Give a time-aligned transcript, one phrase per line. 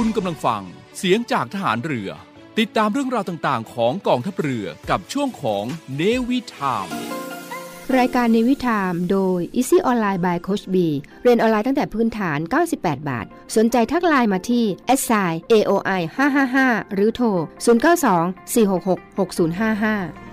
[0.00, 0.62] คุณกำลังฟัง
[0.98, 2.10] เสียงจากทหารเรือ
[2.58, 5.64] ติดตามเรื่องราวต่างๆ ของกองทัพเรือกับช่วงของ
[5.96, 6.86] เนวิทาม
[7.98, 10.76] รายการในวิถามโดย Easy Online by Coach B
[11.22, 12.38] เรียนออนไลน์ตั้งแต่พื้นฐาน
[12.74, 13.26] 98 บาท
[13.56, 14.64] สนใจทักไลน์มาที่
[15.00, 16.00] s i aoi
[16.48, 17.26] 555 หรือโทร
[17.66, 20.27] 092 466 6055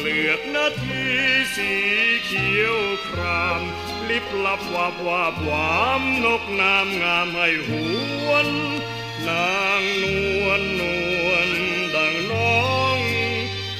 [0.00, 1.04] เปลือกนาที
[1.56, 1.72] สี
[2.24, 3.62] เขียวคราม
[4.08, 7.70] ลิบลับวาบวาบวามนกน้ำงามให้ห
[8.26, 8.48] วน
[9.28, 10.04] นางน
[10.42, 10.82] วลน
[11.24, 11.50] วล
[11.94, 12.98] ดังน้อง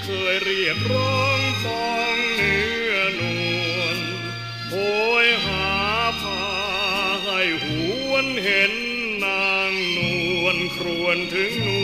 [0.04, 3.22] เคยเรียกร้องฟ้องเนื้อน
[3.76, 3.98] วล
[4.70, 4.74] โห
[5.24, 5.68] ยหา
[6.20, 6.44] พา
[7.24, 7.66] ให้ห
[8.10, 8.72] วนเห็น
[9.24, 9.98] นางน
[10.42, 11.77] วลครวนถึงนวล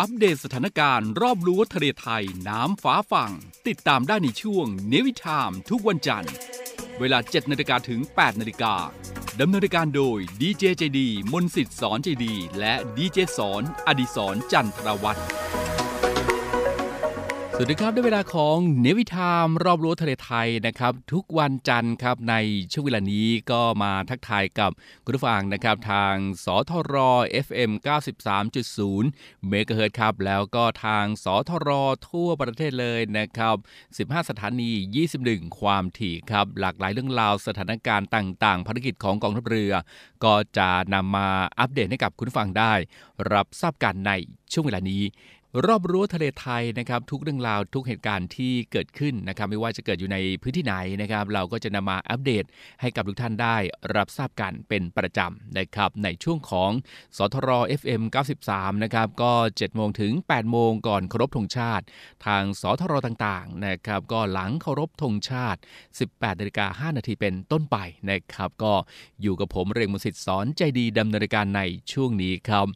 [0.00, 3.32] อัปเดตสถานการณ์รอบรู้ทะเลไทยน้ำฟ้าฝั่ง
[3.68, 6.34] ติดตามได้ในช่วงเนวิทามทุกวันจันทร์
[6.98, 8.74] เวลา 7นาฬิกาถึง 8นาฬิกา
[9.40, 15.20] ดำเนินรายการโดยดีเจเจดีมนสิทธิ์สอนใจดี และดีเจสอนอดิสรจันทรวัตร
[17.60, 22.34] สวัสดีครับได้เวลาของเนวิทามรอบรู้ทะเลไทยนะครับ ทุกวันจันทร์ครับใน
[22.72, 24.70] ช่วงเวลานี้ก็มาทักทายกับ
[25.04, 26.14] คุณผู้ฟังนะครับ ทาง
[26.44, 26.94] สทร
[27.46, 27.70] FM
[28.64, 31.70] 93.0เมกะเฮิรตครับ แล้วก็ทางสทร
[32.10, 33.56] ทั่วประเทศเลยนะครับ
[33.98, 34.70] 15 สถานี
[35.14, 39.72] 21 ความถี่ครับ หลากหลายเรื่องราวสถานการณ์ต่างๆภารกิจของกองทัพเรือ
[40.24, 42.72] ก็จะนำมาอัปเดตให้กับคุณผู้ฟังได้
[43.32, 44.12] รับทราบกันใน
[44.52, 45.02] ช่วงเวลานี้
[45.66, 52.44] รอบรั้วทะเลไทยนะครับทุกเรื่องราวทุกเหตุการณ์ที่เกิดขึ้นนะครับไม่ว่าจะเกิดอยู่ในพื้นที่ไหนนะครับ เราก็จะนำมาอัปเดต
[52.80, 53.56] ให้กับทุกท่านได้
[53.96, 56.70] รับทราบกันเป็นประจำนะครับในช่วงของ
[57.16, 57.48] สทร
[57.80, 58.02] FM
[58.44, 61.84] 93นะครับก็ 7 โมงถึง 8 โมงก่อนเคารพธงชาติ
[62.26, 65.60] ทางสทรต่างๆนะครับก็หลังเคารพธงชาติ
[65.98, 67.76] 18นาฬิกา5นาทีเป็นต้นไป
[68.10, 68.74] นะครับก็
[69.22, 71.60] อยู่กับผมเรงมุสิตสอนใจดีดำเนินการใน
[71.92, 72.66] ช่วงนี้ครับ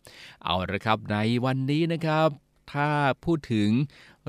[0.45, 2.89] เอาละครับในวันนี้นะครับ ถ้า
[3.25, 3.71] พูดถึง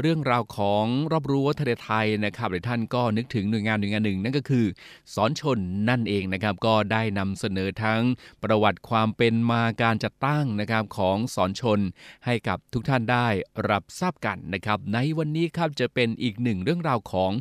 [0.02, 4.66] เรื่องราวของรอบรู้วัฒนไทยนะครับหลายท่านก็นึกถึงหน่วยงานหน่วยงานหนึ่ง นั่นก็คือ
[5.14, 5.58] สอนชน
[5.90, 8.02] นั่นเองนะครับ ก็ได้นำเสนอทั้ง
[8.44, 11.80] ประวัติความเป็นมาการจัดตั้งนะครับของสอนชน
[12.26, 13.28] ให้กับทุกท่านได้
[13.70, 17.32] รับทราบกันนะครับ ในวันนี้ครับจะเป็นอีกหนึ่งเรื่องราวของ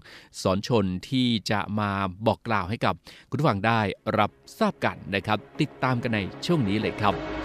[0.43, 1.91] สอนชนที่จะมา
[2.27, 2.95] บอกกล่าวให้กับ
[3.31, 3.81] คุณผู้ฟังได้
[4.19, 7.42] รับทราบกันนะครับ ติดตามกันในช่วงนี้เลยครับ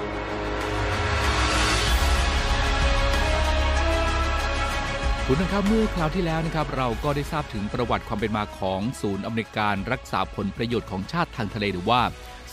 [5.30, 12.02] คุณนะครับเมื่อคราวที่แล้วนะครับเราก็ได้ทราบถึงประวัติความเป็นมาของศูนย์อเมริการรักษาผลประโยชน์ของชาติทางทะเลหรือว่า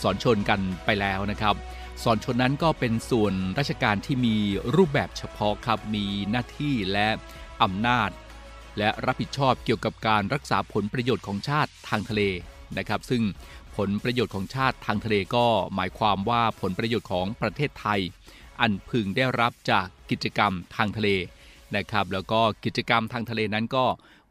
[0.01, 1.55] สอนชนกันไปแล้วนะครับ
[2.03, 4.35] สอนชนนั้นก็เป็นส่วนราชการที่มี
[4.75, 7.07] รูปแบบเฉพาะครับมีหน้าที่และ
[7.63, 8.09] อำนาจ
[8.77, 12.21] และรับผิดชอบเกี่ยวกับการรักษาผลประโยชน์ของชาติทางทะเล
[12.77, 13.23] นะครับ ซึ่ง
[13.75, 15.45] ผลประโยชน์ของชาติทางทะเลก็
[15.75, 17.99] หมายความว่าผลประโยชน์ของประเทศไทย
[18.61, 21.09] อันพึงได้รับจากกิจกรรมทางทะเล
[21.75, 23.85] นะครับ แล้วก็กิจกรรมทางทะเลนั้นก็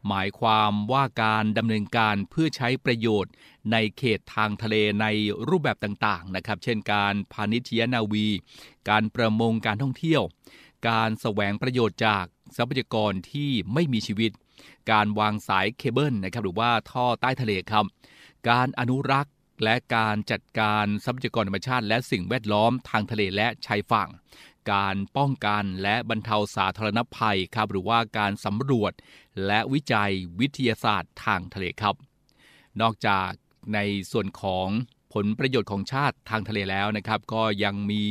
[0.07, 3.33] หมายความว่าการดำเนินการเพื่อใช้ประโยชน์
[3.71, 5.05] ในเขตทางทะเลใน
[5.49, 8.27] รูปแบบต่างๆนะครับ เช่นการพาณิชยนาวี
[8.89, 10.21] การประมงการท่องเที่ยว
[10.89, 12.25] การแสวงประโยชน์จาก
[12.57, 14.31] ทรัพยากรที่ไม่มีชีวิต
[14.91, 17.85] การวางสายเคเบิลนะครับหรือว่าท่อใต้ทะเลครับ
[18.49, 19.33] การอนุรักษ์
[19.63, 24.09] และการจัดการทรัพยากรธรรมชาติ และสิ่งแวดล้อมทางทะเลและชายฝั่ง
[24.71, 28.93] การป้องกันและบรรเทาสาธารณภัยครับหรือว่าการสำรวจ
[29.45, 31.95] และวิจัยวิทยาศาสตร์ทางทะเลครับ
[32.81, 33.29] นอกจาก
[33.73, 33.79] ใน
[34.11, 34.67] ส่วนของ
[35.13, 38.03] ผลประโยชน์ของชาติทางทะเลแล้วนะครับ ก็ยังมี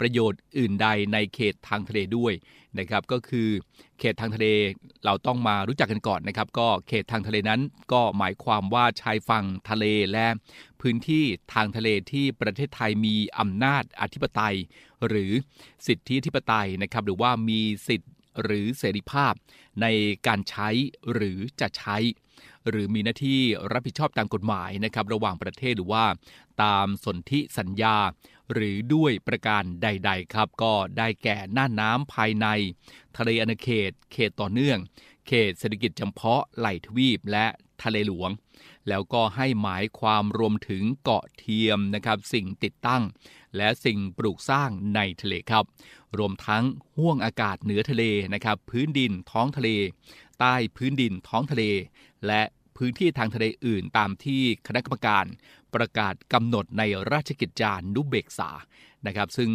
[0.00, 2.32] ประโยชน์อื่นใดในเขตทางทะเลด้วย
[2.78, 3.48] นะครับ ก็คือ
[3.98, 4.46] เขตทางทะเล
[5.04, 7.60] เราต้องมารู้จักกันก่อนนะครับ ก็เขตทางทะเลนั้น
[7.92, 10.26] ก็หมายความว่าชายฝั่งทะเลและ
[10.80, 14.56] พื้นที่ทางทะเลที่ประเทศไทยมีอำนาจอธิปไตย
[15.08, 15.32] หรือ
[15.86, 18.08] สิทธิธิปไตยนะครับหรือว่ามีสิทธิ
[18.42, 19.32] หรือเสรีภาพ
[19.80, 19.86] ใน
[20.26, 20.68] การใช้
[21.12, 21.96] หรือจะใช้
[22.68, 23.40] หรือมีหน้าที่
[23.72, 26.04] รับผิดชอบตามกฎหมายนะครับระหว่างประเทศหรือว่า
[26.62, 27.96] ตามสนธิสัญญา
[28.52, 32.46] หรือด้วยประการใด ๆ ครับ ก็ได้แก่น่านน้ำภายใน
[33.16, 34.78] ทะเลอาณาเขต เขตต่อเนื่อง
[35.26, 37.46] เขตเศรษฐกิจจำเพาะไหลทวีปและ
[37.82, 38.30] ทะเลหลวง
[38.88, 43.02] แล้วก็ให้หมายความรวมถึงเกาะเทียมนะครับสิ่งติดตั้ง
[43.56, 45.64] และสิ่งปลูกสร้างในทะเลครับ
[46.18, 46.64] รวมทั้ง
[46.96, 48.04] ห่วงอากาศเหนือทะเล
[48.34, 49.68] นะครับ พื้นดินท้องทะเล
[50.40, 51.64] ใต้พื้นดินท้องทะเล
[52.26, 52.42] และ
[52.76, 55.24] พื้นที่ทางทะเลอื่นตามที่คณะกรรมการ
[55.74, 58.50] ประกาศกำหนดในราชกิจจานุเบกษา
[59.06, 59.50] นะครับ ซึ่ง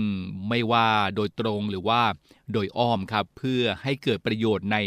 [0.50, 2.02] ไม่ว่าโดยตรงหรือว่า
[2.54, 4.78] โดยอ้อมครับเพื่อให้เกิดประโยชน์ใน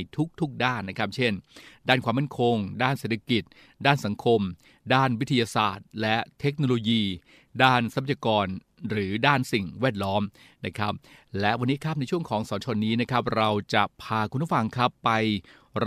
[0.41, 1.33] ทุกๆด้านนะครับ เช่น
[1.89, 3.43] ด้านความมั่นคง ด้านเศรษฐกิจ
[3.87, 4.41] ด้านสังคม
[4.95, 7.03] ด้านวิทยาศาสตร์ และเทคโนโลยี
[7.63, 8.47] ด้านทรัพยากร
[8.89, 10.23] หรือด้านสิ่งแวดล้อม
[10.67, 10.93] นะครับ
[11.41, 15.11] และวันนี้ครับในช่วงของสอนชนนี้นะครับ เราจะพาคุณผู้ฟังครับไป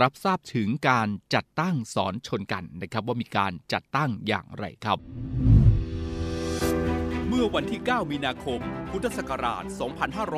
[0.00, 4.98] รับทราบถึงการจัดตั้งสอนชนกันนะครับ ว่ามีการจัดตั้งอย่างไรครับ
[7.28, 8.60] เมื่อวันที่ 9 มีนาคม
[8.90, 9.64] พุทธศักราช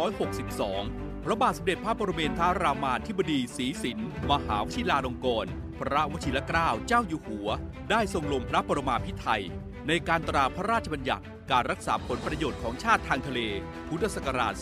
[0.04, 3.98] 2562 พระบาทสมเด็จพระปรเมนทรามาธิบดีศรีสิน
[4.30, 5.48] มหาวชิราลงกรณ
[5.78, 7.48] พระวชิรเกล้าเจ้าอยู่หัว
[7.90, 9.42] ได้ทรงลงพระปรมาภิไธย
[9.88, 13.40] ในการตราพระราชบัญญัติ การรักษาผลประโยชน์ของชาติทางทะเล
[13.88, 14.54] พุทธศักราช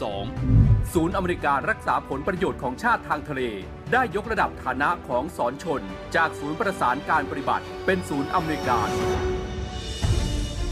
[0.00, 3.42] 2562 ศูนย์อเมริการรักษาผลประโยชน์ของชาติทางทะเล
[3.92, 5.82] ได้ยกระดับฐานะของสอนชน
[6.16, 8.88] จากศูนย์ประสานการปฏิบัติ เป็นศูนย์อเมริการ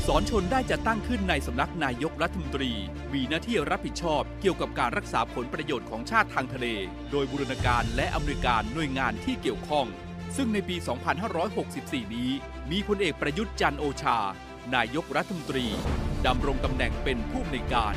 [0.07, 2.73] สอนชนได้จัดตั้งขึ้นในสำนักนายกรัฐมนตรี
[3.15, 6.67] มีหน้าที่รับผิดชอบเกี่ยวกับการรักษาผลประโยชน์ของชาติทางทะเล
[7.11, 9.87] โดยบูรณาการและอำนวยการหน่วยงานที่เกี่ยวข้อง
[10.37, 10.77] ซึ่งในปี
[11.31, 12.31] 2564 นี้
[12.71, 14.19] มีพลเอกประยุทธ์จันทร์โอชา
[14.73, 15.67] นายกรัฐมนตรี
[16.27, 17.95] ดำรงตำแหน่งเป็นผู้อำนวยการ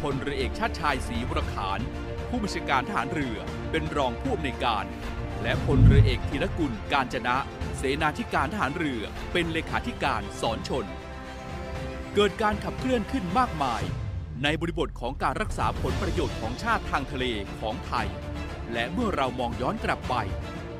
[0.00, 1.80] พลเรือเอกชาติชายศรีวรขาน
[2.28, 3.38] ผู้บัญชาการทหารเรือ
[3.70, 4.84] เป็นรองผู้อำนวยการ
[5.42, 7.36] และพลเรือเอกธีรกุลการจนะ
[7.76, 10.86] เสนาธิการทหารเรือเป็นเลขาธิการสอนชน
[12.14, 13.82] เกิดการขับเคลื่อนขึ้นมากมาย
[14.42, 17.24] ในบริบทของการรักษาผลประโยชน์ของชาติทางทะเล
[17.60, 18.08] ของไทย
[18.72, 20.14] และเมื่อเรามองย้อนกลับไป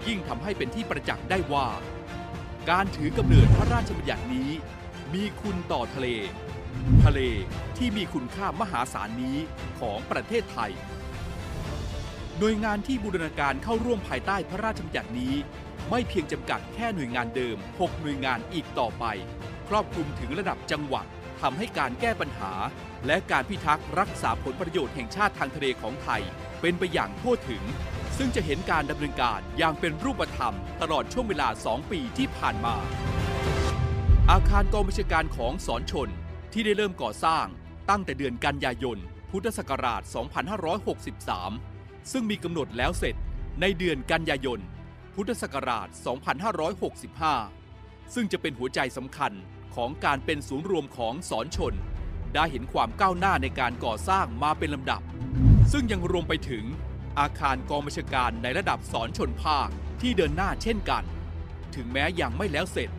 [0.06, 1.68] ยิ่งทำให้เป็นที่ประจักษ์ได้ว่า
[2.70, 4.50] การถือกำเนิดพระราชบัญญัตินี้
[5.14, 6.08] มีคุณต่อทะเล
[7.04, 7.20] ทะเล
[7.78, 9.36] ที่มีคุณค่ามหาศาลนี้
[9.80, 10.72] ของประเทศไทย
[12.38, 15.34] หน่วยงานที่บูรณาการเข้าร่วมภายใต้พระราชบัญญัตินี้
[15.90, 19.04] ไม่เพียงจำกัดแค่หน่วยงานเดิม 6 หน่วยงานอีกต่อไป
[19.68, 21.06] ครอบคลุมถึงระดับจังหวัด
[21.40, 22.52] ทำให้การแก้ปัญหา
[23.06, 26.22] และการพิทักษ์รักษาผลประโยชน์แห่งชาติทางทะเลของไทย
[26.60, 27.62] เป็นไปอย่างทั่วถึง
[28.16, 32.76] ซึ่งจะเห็นการดำเนินการอย่างเป็นรูปธรรม ตลอดช่วงเวลา 2 ปีที่ผ่านมา
[34.32, 36.08] อาคารกองบัญชาการของสอนชน
[36.52, 37.46] ที่ได้เริ่มก่อสร้าง
[37.90, 38.98] ตั้งแต่เดือนกันยายน
[39.30, 40.02] พุทธศักราช
[41.26, 43.16] 2563 ซึ่งมีกำหนดแล้วเสร็จ
[43.60, 44.60] ในเดือนกันยายน
[45.14, 45.88] พุทธศักราช
[47.20, 49.32] 2565 ซึ่งจะเป็นหัวใจสำคัญ
[49.74, 51.74] ของการเป็นศูนย์รวมของสอนชน
[52.34, 55.02] ได้เห็นความก้าวหน้าในการก่อสร้างมาเป็นลำดับ
[55.72, 56.64] ซึ่งยังรวมไปถึง
[57.18, 59.68] อาคารกองบัญชาการในระดับสอนชนภาค
[60.00, 61.04] ที่เดินหน้าเช่นกัน
[61.74, 62.90] ถึงแม้ยังไม่แล้วเสร็จ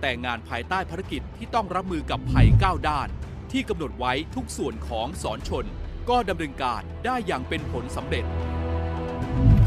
[0.00, 3.08] แต่งานภายใต้ภารกิจที่ต้องรับมือกับภัยก้าวด้าน
[3.52, 5.66] ที่กำหนดไว้ทุกส่วนของสอนชน
[6.08, 8.24] ก็ดำเนินการได้อย่างเป็นผลสำเร็จ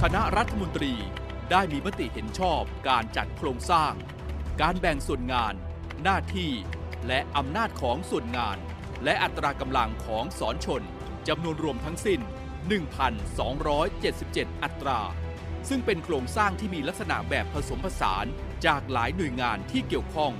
[0.01, 0.93] คณะรัฐมนตรี
[1.51, 3.93] ได้มีมติเห็นชอบการจัดโครงสร้าง
[4.61, 5.53] การแบ่งส่วนงาน
[6.03, 6.51] หน้าที่
[7.07, 8.57] และอำนาจของส่วนงาน
[9.03, 10.83] และอัตรากำลังของสอนชน
[11.27, 12.19] จำนวนรวมทั้งสิ้น
[13.01, 14.99] 1,277 อัตรา
[15.69, 18.25] ซึ่งเป็นโครงสร้างที่มีลักษณะแบบผสมผสาน
[18.65, 20.33] จากหลายหน่วยงานที่เกี่ยวข้อง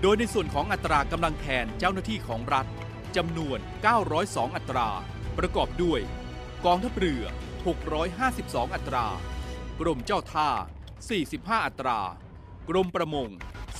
[0.00, 2.66] โดยในส่วนของอัตรากำลังแทนเจ้าหน้าที่ของรัฐ
[3.16, 3.58] จำนวน
[4.08, 4.88] 902 อัตรา
[5.38, 6.00] ประกอบด้วย
[6.64, 7.24] กองทัพเรือ
[7.98, 9.06] 652 อัตรา
[9.80, 10.48] กรมเจ้าท่า
[11.08, 11.98] 45 อัตรา
[12.68, 13.28] กรมประมง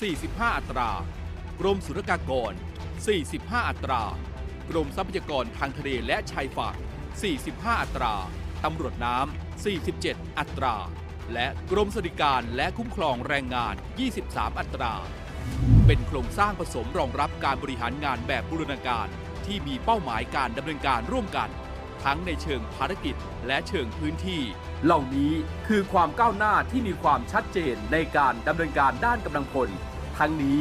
[0.02, 0.90] 45 อัตรา
[1.61, 2.52] กรมศุลกากร
[3.11, 4.02] 45 อัตรา
[4.69, 6.76] กรมทรัพยากรทางทะเลและชายฝั่ง
[7.28, 8.14] 45 อัตรา
[8.64, 10.75] ตำรวจน้ำ 47 อัตรา
[11.33, 13.75] และกรมสวัสดิการและคุ้มครองแรงงาน
[14.16, 14.95] 23 อัตรา
[15.87, 19.07] เป็นโครงสร้างผสมรองรับการบริหารงานแบบบูรณาการ
[19.47, 21.49] ที่มีเป้าหมายการดำเนินการร่วมกัน
[22.04, 23.16] ทั้งในเชิงภารกิจ
[23.47, 24.43] และเชิงพื้นที่
[24.85, 25.33] เหล่านี้
[25.69, 29.69] คือความก้าวหน้าที่มีความชัดเจนในการดำเนินการด้านกำลังพล
[30.19, 30.59] ทั้งนี้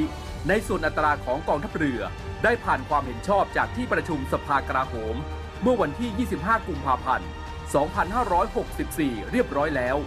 [0.48, 2.02] ในส่วนอัตราของกองทัพเรือ
[2.44, 5.16] ได้ผ่านความเห็นชอบจากที่ประชุมสภากลาโหม
[5.62, 7.28] เมื่อวันที่ 25 กุมภาพันธ์
[8.70, 9.98] 2564 เรียบร้อยแล้ว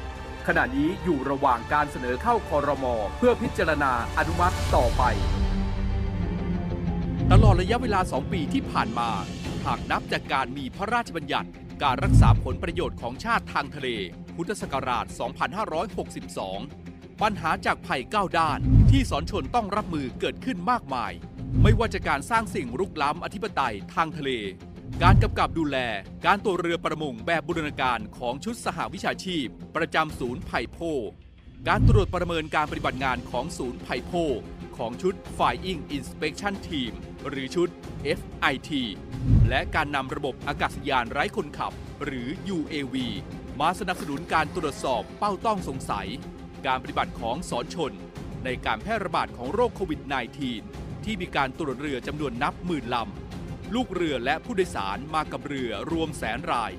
[0.51, 5.03] ขณะนี้อยู่ระหว่างการเสนอเข้าคอรมอเพื่อพิจารณาอนุมัติต่อไป
[7.33, 9.11] ตลอดระยะเวลา 2 ปีที่ผ่านมา
[9.67, 11.49] หากนับจากการมีพระราชบัญญัติ
[11.83, 13.89] การรักษาผลประโยชน์ของชาติทางทะเล
[14.37, 15.05] พุทธศักราช
[16.33, 18.59] 2562 ปัญหาจากภัยก้าวด้าน
[18.91, 21.13] ที่สอนชนต้องรับมือเกิดขึ้นมากมาย
[21.63, 24.31] ไม่ว่าจะการสร้างสิ่งรุกล้ำอธิปไตยทางทะเล
[25.05, 25.79] การกำกับดูแล
[26.27, 30.79] การตัวเรือประมงแบบบูรณาการของชุดสหวิชาชีพ ประจำศูนย์ไผ่โพ
[31.69, 34.13] การตรวจประเมินการปฏิบัติงานของศูนย์ไผ่โพ
[34.77, 36.93] ของชุด Flying Inspection Team
[37.29, 37.69] หรือชุด
[38.19, 38.71] FIT
[39.49, 41.73] และการนำระบบอากาศยานไร้คนขับ
[42.05, 42.97] หรือ UAV
[43.61, 46.09] มาสนับสนุนการตรวจสอบเป้าต้องสงสัย
[46.67, 47.93] การปฏิบัติของสอนชน
[48.45, 50.01] ในการแพร่ระบาดของโรคโควิด
[50.53, 53.26] -19 ที่มีการตรวจเรือจำนวนนับหมื่นลำ
[53.75, 56.73] ลูกเรือและผู้โดยสารมากับเรือรวมแสนราย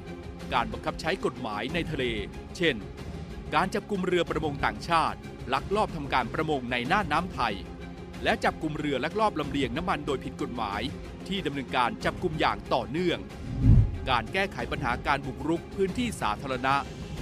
[0.53, 2.03] การบังคับใช้กฎหมายในทะเล
[2.57, 2.75] เช่น
[3.55, 5.17] การจับกลุ่มเรือประมงต่างชาติ
[5.53, 7.55] ลักลอบทำการประมงในน่านน้ำไทย
[8.23, 10.81] และจับกลุ่มเรือลักลอบลำเลียงน้ำมันโดยผิดกฎหมาย
[11.27, 13.19] ที่ดำเนินการจับกลุ่มอย่างต่อเนื่อง
[14.09, 16.75] การแก้ไขปัญหาการบุกรุกพื้นที่สาธารณะ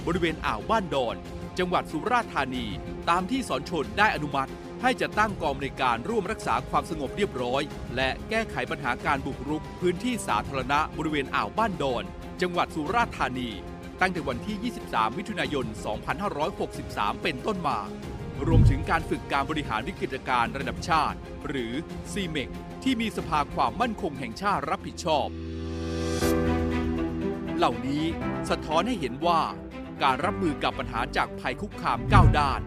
[0.06, 1.16] บริเวณอ่าวบ้านดอน
[1.58, 2.66] จังหวัดสุราษฎร์ธานี
[3.10, 4.50] ตามที่สอนชนได้อนุมัติ
[4.82, 7.62] ให้จะตั้งกองในการร่วมรักษาความสงบเรียบร้อย
[7.96, 12.04] และแก้ไขปัญหาการบุกรุก พื้นที่สาธารณะบริเวณอ่าวบ้านดอน
[12.42, 13.50] จังหวัดสุราษฎร์ธานี
[14.00, 15.66] ตั้งแต่วันที่ 23 มิถุนายน
[16.44, 17.78] 2563 เป็นต้นมา
[18.46, 21.18] รวมถึงการฝึกการบริหารวิกฤตการณ์ระดับชาติ
[21.48, 21.72] หรือ
[22.12, 22.48] CMEC
[22.82, 25.28] ที่มีสภาความมั่นคงแห่งชาติรับผิดชอบ
[27.56, 28.04] เหล่านี้
[28.50, 29.40] สะท้อนให้เห็นว่า
[30.02, 32.60] การรับมือกับปัญหาจากภัยคุกคามก้าวด้าน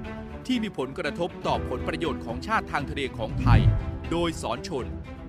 [0.51, 3.62] ที่มีผลกระทบต่อผลประโยชน์ของชาติทางทะเลของไทย
[4.12, 4.86] โดยสอนชน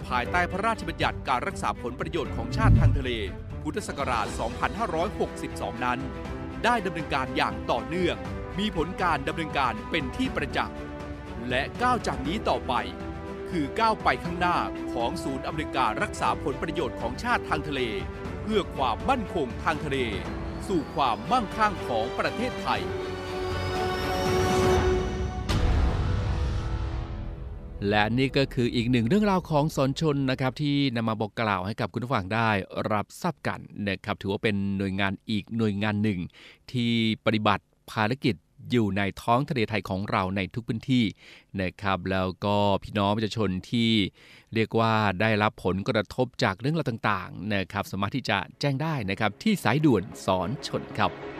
[0.07, 3.11] ภายใต้พระราชบัญญัติการรักษาผลประโยชน์ของชาติทางทะเล
[3.63, 4.27] พุทธศักราช
[5.07, 5.99] 2562 นั้น
[6.65, 8.17] ได้ดำเนินการอย่างต่อเนื่อง
[8.59, 10.77] มีผลการดำเนินการเป็นที่ประจักษ์
[11.49, 12.73] และก้าวจากนี้ต่อไป
[13.51, 14.57] คือก้าวไปข้างหน้า
[14.93, 17.81] ของศูนย์อเมริการรักษาผลประโยชน์ของชาติทางทะเล
[18.43, 19.99] เพื่อความมั่นคงทางทะเล
[20.69, 22.83] สู่ความมั่งคั่งของประเทศไทย
[27.89, 32.51] และนี่ก็คืออีกหนึ่งเรื่องราวของสอนชนนะครับที่นำมาบอกกล่าวให้กับคุณผู้ฟังได้
[32.93, 36.21] รับทราบกันนะครับถือว่าเป็นหน่วยงานอีกหน่วยงานหนึ่ง
[36.73, 36.93] ที่
[37.27, 38.35] ปฏิบัติภารกิจ
[38.71, 41.05] อยู่ในท้องทะเลไทยของเราในทุกพื้นที่
[41.61, 43.91] นะครับ แล้วก็พี่น้องประชาชนที่
[44.55, 51.40] เรียกว่าได้รับผลกระทบจากเรื่องราวต่างๆนะครับสามารถที่จะแจ้งได้นะครับที่สายด่วนสอนชนครับ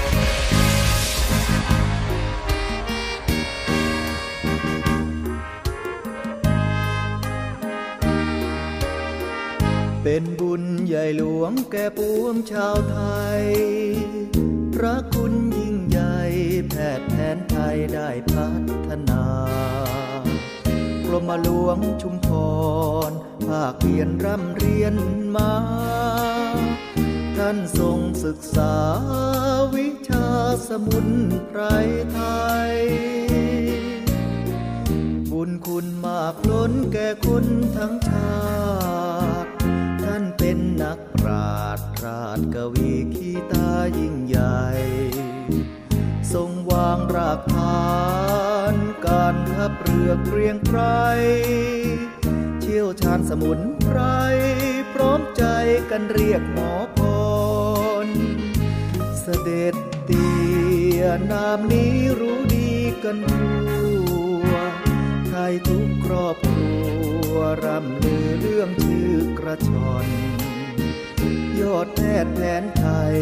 [10.03, 12.99] เป็นบุญใหญ่หลวงแก่ปวงชาวไท
[13.39, 13.43] ย
[14.75, 16.17] พระคุณยิ่งใหญ่
[16.69, 18.49] แพทย์แผนไทยได้พั
[18.87, 19.23] ฒนา
[21.05, 22.27] กรมหลวงชุมพ
[23.09, 23.11] ร
[23.47, 24.95] ภาคเรียนร่ำเรียน
[25.35, 25.53] มา
[27.37, 28.75] ท่านทรงศึกษา
[29.75, 30.27] วิชา
[30.67, 31.07] สมุน
[31.47, 31.61] ไพร
[32.13, 32.21] ไท
[32.71, 32.73] ย
[35.31, 37.45] บุญคุณมากล้นแก่คน
[37.77, 38.31] ทั้งชา
[39.07, 39.10] ติ
[40.43, 44.65] เป็นนักปราชราชกวีขีตายิ่งใหญ่
[46.33, 47.85] ทรงวางรากฐา
[48.73, 50.81] นการทัพเรือเกรียงไกร
[52.61, 53.99] เชี่ยวชาญสมุนไพร
[54.93, 55.43] พร้อมใจ
[55.89, 56.99] กันเรียกหมอพ
[58.05, 58.07] ร
[59.21, 60.29] เสด็จเตี
[60.97, 62.71] ยนามนี้รู้ดี
[63.03, 64.10] กันทั่ว
[65.49, 66.71] ยทุกครอบครั
[67.31, 70.05] วร่ำลือเรื่องชื่อกระชอน
[71.59, 73.17] ยอดแพทย์แผนไทย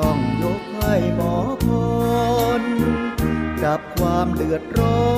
[0.00, 1.66] ต้องยกให้หมอพ
[2.60, 2.62] ร
[3.64, 5.08] ดับความเดือดร้อ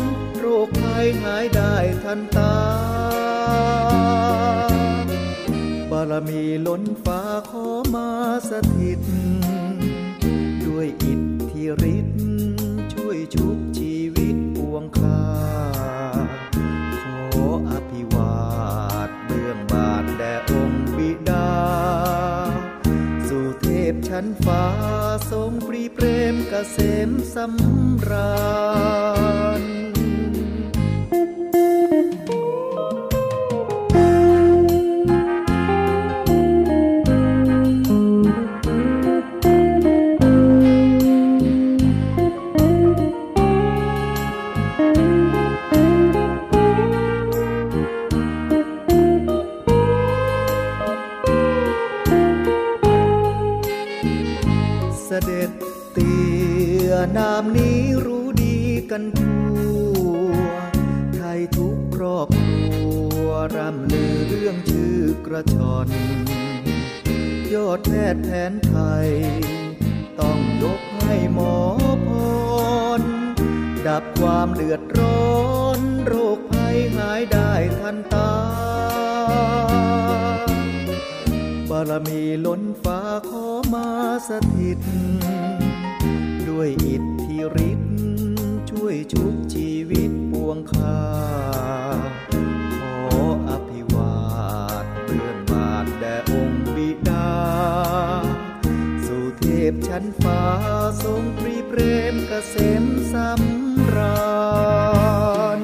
[0.00, 0.02] น
[0.38, 2.54] โรคภัยหายได้ทันตา
[5.90, 8.08] บารมีล้นฟ้าขอมา
[8.50, 9.00] สถิต
[10.66, 11.64] ด้วยอิทธิ
[11.94, 11.99] ฤทธิ
[26.74, 26.76] ษ
[27.08, 28.30] มสำรา
[29.18, 29.19] ญ
[67.70, 68.74] อดแพทย์แผนไท
[69.06, 69.08] ย
[70.20, 71.56] ต้องยกให้หมอ
[72.06, 72.08] พ
[72.98, 73.00] ร
[73.86, 75.30] ดับความเดือดร้อ
[75.78, 78.32] น โรคภัยหายได้ทันตา
[81.70, 83.88] บารมีล้นฟ้าขอมา
[84.28, 84.80] สถิต
[86.48, 87.36] ด้วยอิทธิ
[87.70, 87.92] ฤทธิ์
[88.70, 90.98] ช่วยชุบชีวิตปวงคา
[100.02, 100.42] นฟ้า
[101.02, 101.80] ทรงปรีเปร
[102.12, 104.20] มเกษมสำรา
[105.58, 105.60] ญ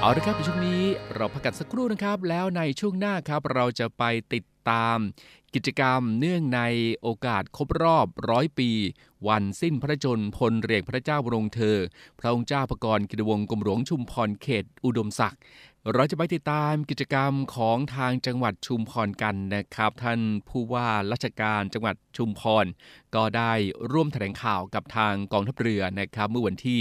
[0.00, 0.82] เอาละครับในช่วงนี้
[1.14, 4.98] เราพักกันสักครู่นะครับ แล้วในช่วงหน้าครับเราจะไปติดตาม
[5.54, 6.60] กิจกรรมเนื่องใน
[7.02, 8.70] โอกาสครบรอบร้อยปี
[9.28, 11.78] วันสิ้นพระชนพลเรือเอกพระเจ้าบรมเธอ
[12.18, 15.40] พระองค์เจ้าประกรณ์กิตวงศ์กรมหลวงชุมพรเขตอุดมศักดิ์
[15.94, 22.66] เราจะไปติดตามกิจกรรมของทางจังหวัดชุมพรกันนะครับ ท่านผู้ว่าราชการจังหวัดชุมพร
[23.14, 23.52] ก็ได้
[23.92, 26.80] ร่วมแถลงข่าวกับทางกองทัพเรือนะครับ เมื่อวันที่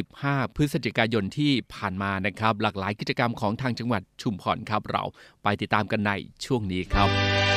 [0.00, 5.04] 15 พฤศจิกายนที่ผ่านมานะครับ หลากหลายกิจกรรมของทางจังหวัดชุมพรครับ เรา
[5.42, 6.12] ไปติดตามกันใน
[6.44, 7.53] ช่วงนี้ครับ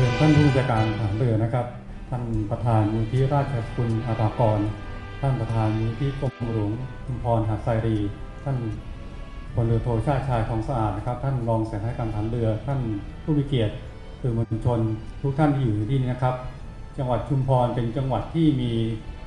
[0.00, 1.66] รียนท่านผู้บัญชาการทหารเรือนะครับ
[2.10, 4.60] ท่านประธานมูลที่ราชสกุลอาภากร
[5.20, 6.70] ท่านประธานมูลที่กรมหลวง
[7.04, 7.96] ชุมพรหาดทรี
[8.44, 8.56] ท่าน
[9.54, 12.80] พลเรือโทชาติชายทองสะอาดนะครับ ท่านรองเสนาธิการทหารเรือ ท่าน
[13.22, 13.74] ผู้มีเกียรติ
[14.20, 14.80] สื่อมวลชน
[15.22, 16.34] ทุกท่านที่อยู่ที่นี่นะครับ
[16.98, 18.72] จังหวัดชุมพรเป็นจังหวัดที่มี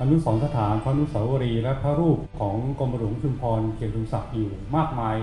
[0.00, 5.16] อนุสรณ์สถานพระอนุสาวรีย์และพระรูปของกรมหลวงชุมพรเขตอุมศักดิ์อยู่มากมาย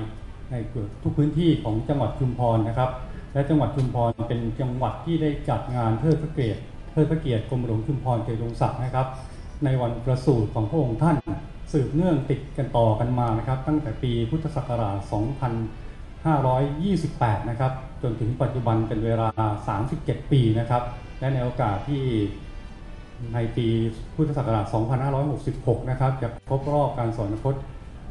[0.51, 2.91] ในเกือบทุกพื้นที่ของจังหวัดชุมพรนะครับ
[3.33, 9.07] และจังหวัดชุมพรเป็นจังหวัดที่ได้จัดงานเทิดพระเกียรติเทิดพระเกียรติกรมหลวงชุมพรเขตอุดมศักดิ์นะครับ
[9.63, 11.15] ในวันประสูติของพระองค์ท่าน
[11.71, 14.97] สืบเนื่องติดกันต่อกันมานะครับ ตั้งแต่ปีพุทธศักราช
[16.77, 17.71] 2528 นะครับ
[18.03, 19.29] จนถึงปัจจุบันเป็นเวลา
[19.85, 20.83] 37 ปีนะครับ
[21.19, 22.03] และในโอกาสที่
[23.33, 23.67] ในปี
[24.15, 24.65] พุทธศักราช
[25.27, 27.55] 2566 นะครับ จะครบรอบการสอนคต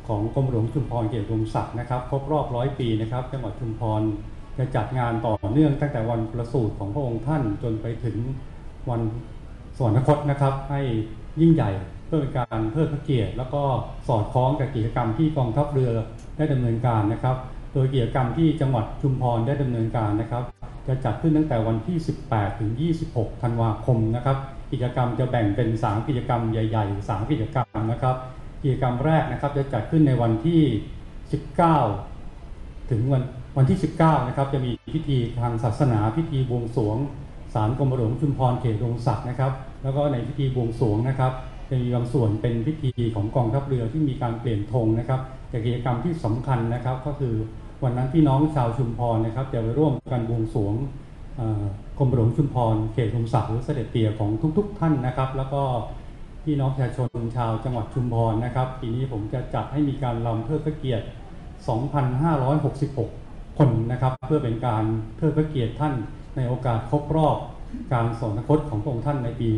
[0.09, 4.03] ของกรมหลวงชุมพรเกียรติรมศักดิ์นะครับ ครบรอบร้อยปีนะครับ จังหวัดชุมพร
[4.59, 8.17] จะจัดงานต่อเนื่องตั้งแต่วันประสูติของพระองค์ท่านจนไปถึง
[8.91, 9.01] วัน
[9.77, 10.81] สวรรคตนะครับ ให้
[11.41, 11.71] ยิ่งใหญ่
[12.07, 13.63] เพื่อเป็นการเพิ่มพระเกียรติแล้วก็
[14.09, 15.91] สอดคล้องกับกิจกรรมที่กองทัพเรือ
[16.37, 17.37] ได้ดำเนินการนะครับ
[17.73, 20.43] โดยกิจกรรมที่จังหวัดชุมพรได้ดำเนินการนะครับ
[20.87, 21.97] จะจัดขึ้นตั้งแต่วันที่
[22.29, 22.71] 18 ถึง
[23.07, 24.37] 26 ธันวาคมนะครับ
[24.73, 28.17] กิจกรรมจะแบ่งเป็น 3 กิจกรรมใหญ่ ๆ 3 กิจกรรมนะครับ
[28.63, 30.63] กิจกรรมแรกนะครับจะจัดขึ้นในวันที่
[31.51, 33.23] 19 ถึงวัน
[33.57, 36.97] วันที่ 19 นะครับ จะมีพิธีทางศาสนาพิธีบวงสรวง
[37.55, 41.33] ศาลกรมหลวงชุมพรเขตดงศักดิ์นะครับ แล้วก็ในพิธีบวงสรวงนะครับ
[41.69, 45.21] จะมีบางส่วนเป็นพิธีของกองทัพเรือที่มีการเปลี่ยนธงนะครับ
[45.65, 47.35] กิจกรรมที่สำคัญนะครับ ก็คือ
[47.83, 50.75] วันนั้นพี่น้องชาวชุมพรนะครับ จะไปร่วมกันบวงสรวง
[51.99, 55.63] กรมหลวงชุมพรเขตดงศักดิ์หรือเสด็จเตี่ยของทุก ๆ ท่านนะครับ แล้วก็
[56.45, 61.07] พี่น้องประชาชนชาวจังหวัดชุมพรนะครับปีนี้ผมจะจัดให้มีการลำเทิดพระเกียรติ
[61.71, 63.20] 2,566
[63.61, 64.85] คนนะครับ เพื่อเป็นการ
[65.17, 65.95] เทิดพระเกียรติท่าน
[66.37, 67.37] ในโอกาสครบรอบ
[67.93, 69.49] การสอนคตของพระองค์ท่านในปี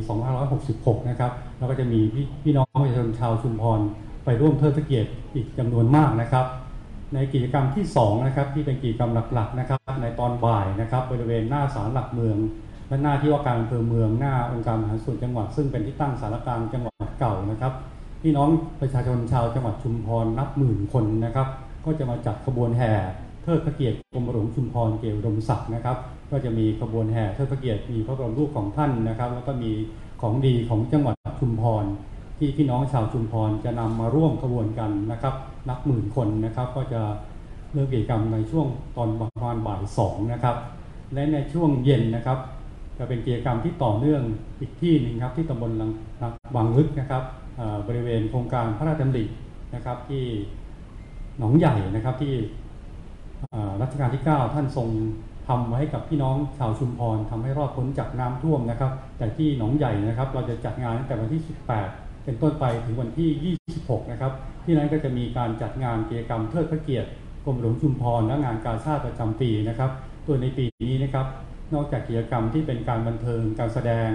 [0.50, 2.00] 2566 นะครับแล้วก็จะมี
[2.42, 3.80] พี่น้องประชาชนชาวชุมพร
[4.24, 6.46] ไปร่วมเทิดพระเกียรติอีกจำนวนมากนะครับ
[7.14, 12.38] ในกิจกรรมที่2นะครับที่เป็นกิจกรรมหลักๆนะครับ ในตอนบ่ายนะครับบริเวณหน้าศาลหลักเมือง
[12.88, 17.72] และหน้าที่ว่าการอำเภอเมืองหน้าองค์การมหาส่วนจังหวัด ซึ่งเป็นที่ตั้งสารกลางจังหวัดเก่านะครับ
[18.22, 18.48] พี่น้อง
[18.80, 21.48] ประชาชนชาวจังหวัดชุมพรนับหมื่นคนนะครับ
[21.84, 22.92] ก็จะมาจัดขบวนแห่
[23.42, 25.96] เทิดพระเกียรติกรมหลวงชุมพรเกลดมศักดิ์นะครับ
[26.30, 29.72] ก็จะมีขบวนแห่เทิดพระเกียรติมีพระบรมรูปของท่านนะครับ แล้วก็มี
[30.20, 31.84] ของดีของจังหวัดชุมพร
[32.38, 35.34] ที่พี่น้องชาวชุมพรจะนำมาร่วมขบวนกันนะครับ
[35.68, 37.02] นับหมื่นคนนะครับ ก็จะ
[37.72, 40.56] เริ่มกิจกรรมในช่วงตอนประมาณบ่ายสองนะครับ
[41.14, 42.38] และในช่วงเย็นนะครับ
[42.98, 44.22] จะเป็นกิจกรรมที่ต่อเนื่อง
[44.60, 45.70] อีกที่หนึ่งครับที่ตำบล
[46.54, 47.22] บางลึกนะครับ
[47.88, 49.24] บริเวณโครงการพระราชดำริ
[49.74, 50.24] นะครับที่
[51.38, 52.34] หนองใหญ่นะครับที่
[53.82, 54.88] รัชกาลที่ 9 ท่านทรง
[55.48, 61.42] ทำไว้ให้กับพี่น้องชาวชุมพรทำให้รอดพ้นจากน้ำท่วมนะครับ แต่ที่หนองใหญ่นะครับ เราจะจัดงานตั้งแต่วันที่
[61.82, 64.32] 18 เป็นต้นไปถึงวันที่ 26 นะครับ
[64.64, 67.08] ที่นั้นก็จะมีการจัดงานกิจกรรมเทิดพระเกียรติ
[67.44, 69.90] กรมหลวงชุมพรและงานกาชาติประจำปีนะครับ
[70.26, 71.26] ตัวในปีนี้นะครับ
[71.74, 74.10] นอกจากกิจกรรมที่เป็นการบันเทิงการแสดง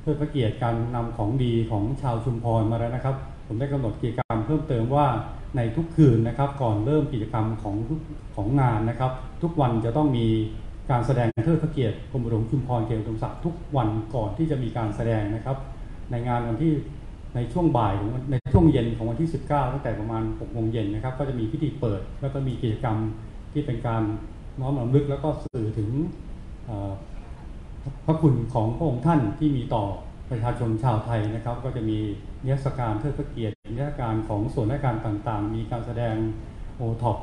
[0.00, 3.16] เพื่อพระเกียรติการนำของดีของชาวชุมพรมาแล้วนะครับ
[3.52, 5.06] ผมได้กำหนดกิจกรรมเพิ่มเติมว่า
[5.56, 7.76] ในทุกคืนนะครับ ก่อนเริ่มกิจกรรมของ
[8.34, 10.26] ของงานนะครับ ทุกวันจะต้องมี
[10.90, 15.56] การแสดงเทิดพระเกียรติกรมหลวงชุมพรเกียรติสมศักดิ์ทุกวันก่อนที่จะมีการแสดงนะครับ
[16.10, 16.72] ในงานวันที่
[17.34, 22.96] ในช่วงบ่ายของในช่วงเย็นของวันที่ 19 ตั้งแต่ประมาณ6โมงเย็นนะครับ ก็จะมีพิธีเปิด แล้วก็มีกิจกรรม
[23.52, 24.02] ที่เป็นการ
[24.60, 25.90] น้อมรำลึกแล้วก็สื่อถึง
[28.06, 29.84] พระคุณของพระองค์ท่านที่มีต่อ
[30.30, 31.98] ประชาชนชาวไทยนะครับ ก็จะมี
[32.44, 36.16] นิทรรศการเทิดพระเกียรตินิทรรศการของส่วนราชการต่างๆ มีการแสดง
[36.76, 37.18] โอท็อป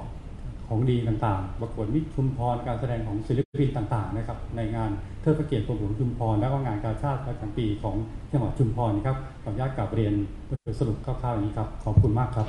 [0.68, 4.90] ของดีต่างๆ ประกวดมิตรชุมพร การแสดงของศิลปินต่างๆนะครับ ในงาน
[5.22, 7.96] เทิดพระเกียรติกรมหลวงชุมพร และก็งานกาชาติประจำปีของ
[8.32, 10.14] จังหวัดชุมพรนะครับ ขออนุญาตกลับเรียน
[10.48, 12.46] โดยสรุปคร่าวๆอย่างนี้ครับ ขอบคุณมากครับ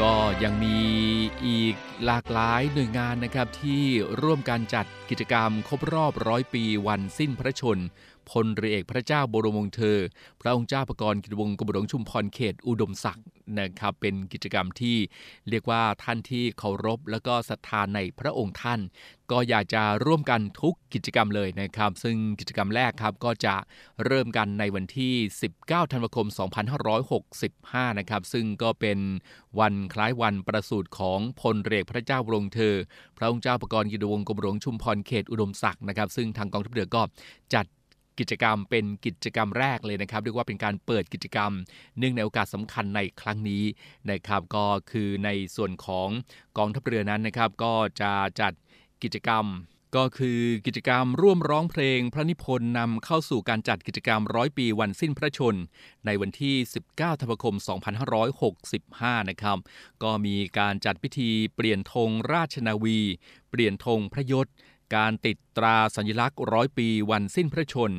[0.00, 0.78] ก็ยังมี
[1.46, 3.82] อีกหลากหลายหน่วยงานนะครับที่
[4.22, 7.78] ร่วมการจัดกิจกรรมครบรอบร้อยปีวันสิ้นพระชน
[8.30, 9.98] พลเรือเอกพระเจ้าบรมวงศ์เธอ
[10.40, 13.26] พระองค์เจ้าประกรณ์กิจวงศ์กบฏหลวงชุมพรเขตอุดมศักดิ์
[13.60, 14.96] นะครับเป็นกิจกรรมที่
[15.48, 18.80] เรียกว่าท่านที่เคารพ แล้วก็ศรัทธาในพระองค์ท่าน
[19.30, 23.54] ก็อยากจะร่วมกันทุกกิจกรรมเลยนะครับ ซึ่งกิจกรรมแรกครับก็จะ
[24.04, 25.14] เริ่มกันในวันที่
[25.52, 26.26] 19 ธันวาคม
[27.12, 28.98] 2565 นะครับ ซึ่งก็เป็น
[29.60, 32.74] วันคล้ายวันประสูติของพลเรือพระเจ้าบรมเธอ
[33.16, 37.02] พระองค์เจ้าประกรณ์กิจวงศ์กรมหลวงชุมพรเขตอุดมศักดิ์นะครับ ซึ่งทางกองทัพเรือก็
[37.54, 37.66] จัด
[38.18, 41.50] กิจกรรมเป็นกิจกรรมแรกเลยนะครับเรียกว่าเป็นการเปิดกิจกรรม
[41.98, 43.64] เนื่องในโอกาสสำคัญในครั้งนี้
[44.10, 46.08] นะครับก็คือในส่วนของ
[46.58, 48.52] กองทัพเรือนั้นนะครับก็จะจัด
[49.02, 49.46] กิจกรรม
[49.96, 55.56] ก็คือกิจกรรมร่วมร้องเพลงพระนิพนธ์นำเข้าสู่การจัดกิจกรรมร้อยปีวันสิ้นพระชน
[56.06, 56.56] ในวันที่
[56.88, 57.54] 19 ธันวาคม
[58.42, 59.58] 2565 นะครับ
[60.02, 62.98] ก็มีการจัดพิธีเปลี่ยนธงราชนาวี
[63.50, 64.46] เปลี่ยนธงพระยศ
[64.94, 67.92] การติดตราสัญลักษณ์ร้อยปีวันสิ้นพระชน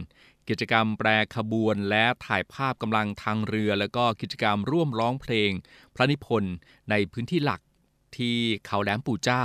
[0.50, 5.52] กิจกรรมแปรขบวนและถ่ายภาพกำลังทางเรือ แล้วก็กิจกรรมร่วมร้องเพลง
[5.96, 6.54] พระนิพนธ์
[6.90, 7.62] ในพื้นที่หลัก
[8.18, 9.44] ที่เขาแหลมปู่เจ้า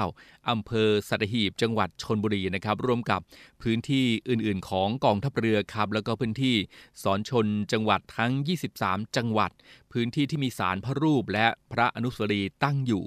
[0.51, 3.21] อำเภอสัตหีบจังหวัดชนบุรีนะครับร่วมกับ
[3.63, 6.57] พื้นที่อื่นๆ ของกองทัพเรือครับแล้วก็พื้นที่
[7.03, 8.33] สอนชนจังหวัดทั้ง
[8.75, 9.51] 23 จังหวัด
[9.93, 13.03] พื้นที่ที่มีสารพระรูปและพระอนุสรีตั้งอยู่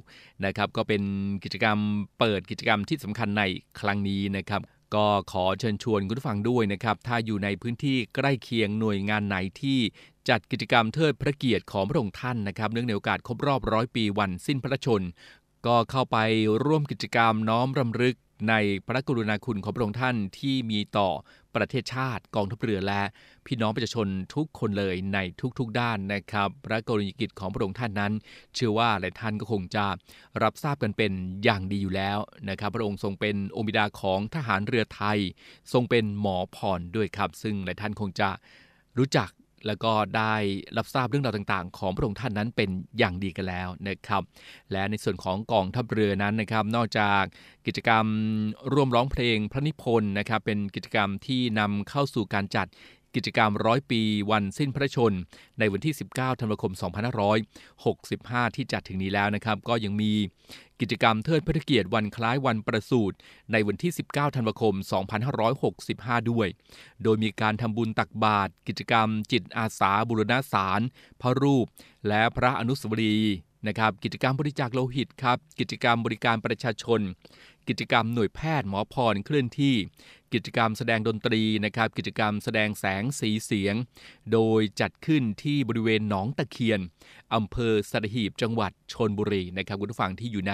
[0.45, 1.01] นะครับก็เป็น
[1.43, 1.77] กิจกรรม
[2.19, 3.43] เปิดกิจกรรมที่สำคัญใน
[3.79, 4.61] ครั้งนี้นะครับ
[4.95, 9.79] ก็ขอเชิญชวนคุณผู้ฟังด้วยนะครับ ถ้าอยู่ในพื้นที่ใกล้เคียงหน่วยงานไหนที่
[10.29, 15.01] จัดกิจกรรมเทิดพระเกียรติของพระองค์ท่านนะครับ เนื่องในโอกาสครบรอบร้อยปีวันสิ้นพระชน
[15.67, 16.17] ก็เข้าไป
[16.65, 18.15] ร่วมกิจกรรมน้อมรำลึก
[18.49, 18.53] ใน
[18.87, 21.09] พระกรุณาคุณของพระองค์ท่านที่มีต่อ
[21.55, 23.01] ประเทศชาติกองทัพเรือและ
[23.45, 25.19] พี่น้องประชาชนทุกคนเลยใน
[25.59, 28.13] ทุกๆด้านนะครับ พระกรณียกิจของพระองค์ท่านนั้น
[28.55, 29.85] เชื่อว่าหลายท่านก็คงจะ
[30.43, 31.11] รับทราบกันเป็น
[31.43, 32.17] อย่างดีอยู่แล้ว
[32.49, 35.19] นะครับ พระองค์ทรงเป็นองค์บิดาของทหารเรือไทย
[35.73, 38.29] ทรงเป็นหมอผ่อนด้วยครับ ซึ่งหลายท่านคงจะ
[38.97, 39.29] รู้จัก
[39.67, 40.35] แล้วก็ได้
[40.77, 44.23] รับทราบเรื่องราวต่างๆ ของพระองค์ท่านนั้นเป็นอย่างดีกันแล้วนะครับ
[44.71, 47.23] และในส่วนของกองทัพเรือนั้นนะครับ นอกจาก
[47.67, 48.05] กิจกรรม
[48.73, 52.67] ร่วมร้องเพลงพระนิพนธ์นะครับ เป็นกิจกรรมที่นำเข้าสู่การจัด
[53.17, 54.01] กิจกรรมร้อยปี
[54.31, 55.13] วันสิ้นพระชน
[55.59, 56.73] ในวันที่ 19 ธันวาคม
[57.63, 60.11] 2565 ที่จัดถึงนี้แล้วนะครับ ก็ยังมี
[60.81, 63.17] กิจกรรมเทิดพระเกียรติวันคล้ายวันประสูติ
[63.51, 64.73] ในวันที่ 19 ธันวาคม
[65.51, 66.47] 2565 ด้วย
[67.03, 70.81] โดยมีการทำบุญตักบาตรกิจกรรม จิตอาสาบุรณาสาร
[71.21, 71.65] พระรูป
[72.07, 73.35] และพระอนุสาวรีย์
[73.67, 76.99] นะครับ กิจกรรมบริจาคโลหิตครับ กิจกรรมบริการประชาชน
[77.69, 79.75] กิจกรรมหน่วยแพทย์หมอพรเคลื่อนที่
[80.33, 83.75] กิจกรรมแสดงดนตรีนะครับ กิจกรรมแสดงแสงสีเสียง
[84.33, 86.79] โดยจัดขึ้นที่บริเวณหนองตะเคียน
[87.35, 90.53] อำเภอสัตหีบจังหวัดชนบุรีนะครับคุณผู้ฟังที่อยู่ใน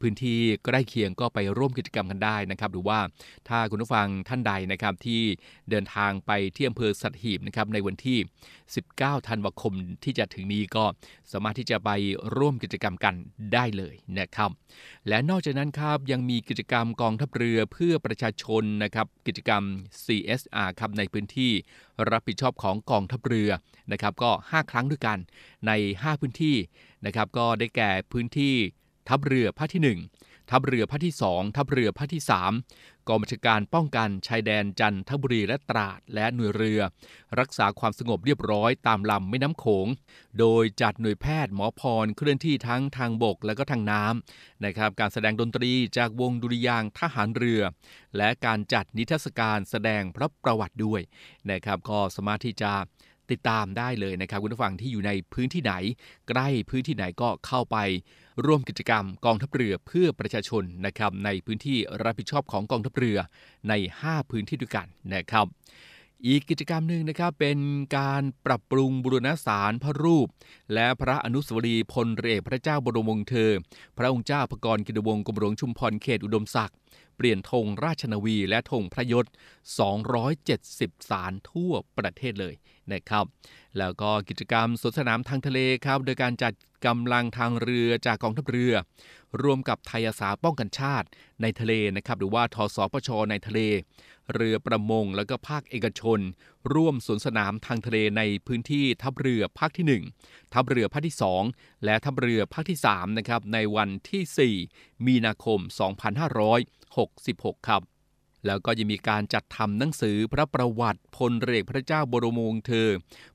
[0.00, 2.98] พื้นที่ใกล้เคียงก็ไปร่วมกิจกรรมกันได้นะครับ หรือว่า
[3.48, 5.22] ถ้าคุณผู้ฟังท่านใดนะครับที่
[5.70, 8.18] เดินทางไปที่อำเภอสัตหีบนะครับในวันที่
[8.72, 9.72] 19 ธันวาคม
[10.04, 10.84] ที่จะถึงนี้ก็
[11.32, 11.90] สามารถที่จะไป
[12.36, 13.14] ร่วมกิจกรรมกัน
[13.54, 14.50] ได้เลยนะครับ
[15.08, 19.62] และนอกจากนั้นครับยังมีกิจกรรมกองทัพเรือเพื่อประชาชนนะครับกิจกรรม
[20.04, 21.52] CSR ครับในพื้นที่
[22.10, 23.50] รับผิดชอบของกองทัพเรือ
[23.92, 25.18] นะครับก็ 5 ครั้งด้วยกัน
[25.66, 26.56] ใน 5 พื้นที่
[27.06, 28.54] นะครับก็ได้แก่พื้นที่
[29.08, 32.22] ทัพเรือภาคที่ 1 ทัพเรือภาคที่ 2 ทัพเรือภาคที่
[32.64, 36.80] 3 กองบัญชาการป้องกันชายแดนจันทบุรีและตราดและหน่วยเรือ
[37.38, 39.86] รักษาความสงบเรียบร้อยตามลำแม่น้ำโขง
[40.38, 47.62] โดยจัดหน่วยแพทย์หมอพรเคลื่อนที่ทั้งทางบกและก็ทางน้ำนะครับการแสดงดนตรีจากวงดุริยางทหารเรือ
[48.16, 51.00] และการจัดนิทรรศการแสดงพระประวัติด้วย
[51.50, 52.72] นะครับก็สามารถที่จะ
[53.32, 55.72] ติดตามได้เลยนะครับคุณผู้ฟังที่อยู่ในพื้นที่ไหน
[56.28, 57.76] ใกล้พื้นที่ไหนก็เข้าไป
[58.44, 63.18] ร่วมกิจกรรมกองทัพเรือเพื่อประชาชนนะครับในพื้นที่รับผิดชอบของกองทัพเรือ
[63.68, 65.46] ใน 5 พื้นที่ด้วยกันนะครับ
[66.26, 67.58] อีกกิจกรรมหนึ่งนะครับเป็น
[67.98, 70.28] การปรับปรุงบุรณสารพระรูป
[70.74, 73.50] และพระอนุสาวรีย์พลเรือพระเจ้าบรมวงศ์เธอ
[73.98, 76.76] พระองค์เจ้าพระกรกิตวงศ์กรมหลวงชุมพรเขตอุดมศักดิ์
[77.16, 79.26] เปลี่ยนธงราชนาวีและธงพระยศ
[80.36, 82.54] 270 สารทั่วประเทศเลย
[82.92, 83.24] นะครับ
[83.78, 86.52] แล้วก็กิจกรรมสวนสนามทางทะเลครับ โดยการจัด
[86.86, 88.74] กำลังทางเรือจากกองทัพเรือ
[89.42, 91.06] รวมกับไทยอาสาป้องกันชาติ
[91.42, 93.60] ในทะเลนะครับ หรือว่าทสปชในทะเล
[94.34, 96.20] เรือประมงแล้วก็ภาคเอกชน
[96.72, 101.16] ร่วมสวนสนามทางทะเลในพื้นที่ทัพเรือภาคที่ 1 ทัพเรือภาคที่
[101.48, 105.58] 2 และทัพเรือภาคที่3นะครับในวันที่ 4 มีนาคม
[106.84, 107.82] 2566 ครับ
[108.46, 112.88] แล้วก็ยังมีการจัดทำหนังสือพระประวัติพลเรือพระเจ้าบรมวงศ์เธอ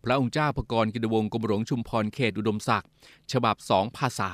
[0.03, 2.89] พระองค์เจ้าพระกรกิตวงศ์กรมหลวงชุมพรเขตอุดมศักดิ์
[3.31, 4.31] ฉบับ 2 ภาษา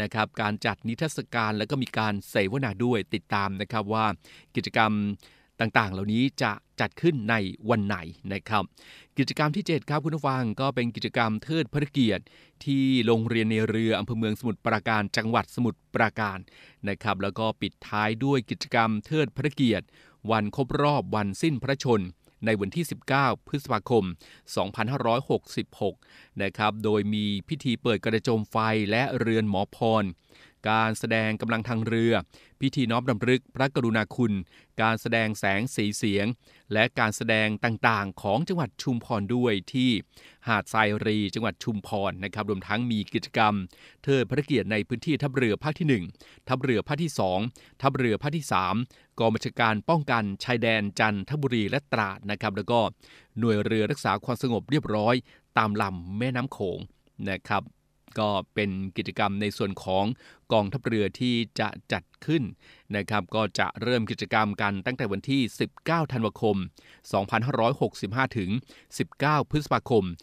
[0.00, 4.06] นะครับการจัดนิทรรศการแล้วก็มีการเสวนาด้วยติดตามนะครับว่า
[4.56, 4.92] กิจกรรม
[5.60, 7.34] ต่างๆ เหล่านี้จะจัดขึ้นใน
[7.70, 7.96] วันไหน
[8.32, 8.62] นะครับ
[9.18, 12.24] กิจกรรมที่ 7 ครับคุณผู้ฟังก็เป็นกิจกรรมเทิดพระเกียรติ
[12.64, 16.38] ที่โรงเรียนในเรืออำเภอเมืองสมุทรปราการจังหวัดสมุทรปราการ
[16.88, 19.86] นะครับ แล้วก็ปิดท้ายด้วยกิจกรรมเทิดพระเกียรติ
[20.30, 22.02] วันครบรอบวันสิ้นพระชน
[22.44, 22.84] ในวันที่
[23.16, 24.04] 19 พฤษภาคม
[25.62, 28.56] 2566 นะครับ โดยมีพิธีเปิดกระโจมไฟ
[28.90, 30.04] และเรือนหมอพร
[30.70, 32.12] การแสดงกำลังทางเรือ
[32.60, 34.32] พิธีน้อมรำลึกพระกรุณาคุณ
[34.82, 36.26] การแสดงแสงสีเสียง
[36.72, 39.90] และการแสดงต่างๆ ของจังหวัดชุมพรด้วยที่
[40.48, 43.54] หาดทรายรีจังหวัดชุมพรนะครับรวมทั้งมีกิจกรรม
[44.04, 47.12] เทิดพระเกียรติในพื้นที่ทัพเรือภาคที่ 1 ทัพเรือภาคที่
[47.46, 48.46] 2 ทัพเรือภาคที่
[48.80, 52.80] 3 กองบัญชาการป้องกันชายแดนจันทบุรีและตราดนะครับแล้วก็
[53.38, 55.14] หน่วยเรือรักษาความสงบเรียบร้อย
[55.58, 56.78] ตามลำแม่น้ำโขง
[57.30, 57.62] นะครับ
[58.20, 60.04] ก็เป็นกิจกรรมในส่วนของ
[60.52, 62.42] กองทัพเรือที่จะจัดขึ้น
[62.96, 65.42] นะครับ ก็จะเริ่มกิจกรรมกันตั้งแต่วันที่
[65.78, 66.56] 19 ธันวาคม
[67.46, 68.50] 2565 ถึง
[69.00, 70.14] 19 พฤษภาคม 2566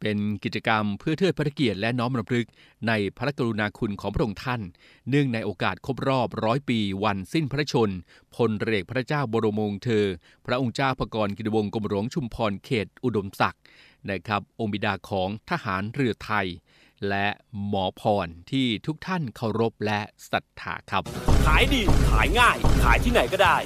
[0.00, 2.46] เป็นกิจกรรมเพื่อเทิดพระเกียรติและน้อมรำลึก
[2.88, 4.60] ในพระกรุณาคุณของพระองค์ท่าน
[5.08, 7.90] เนื่องในโอกาสครบรอบร้อยปีวันสิ้นพระชน
[8.34, 10.06] พลเรือพระเจ้าบรมวงศ์เธอ
[10.46, 13.62] พระองค์เจ้าพระกรกิติวงศ์กรมหลวงชุมพรเขตอุดมศักดิ์
[14.10, 16.46] นะครับองค์บิดาของทหารเรือไทย
[17.08, 17.26] และ
[17.66, 21.02] หมอพรที่ทุกท่านเคารพและศรัทธาครับ
[21.46, 23.56] ขายดี ขายง่าย ขายที่ไหนก็ได้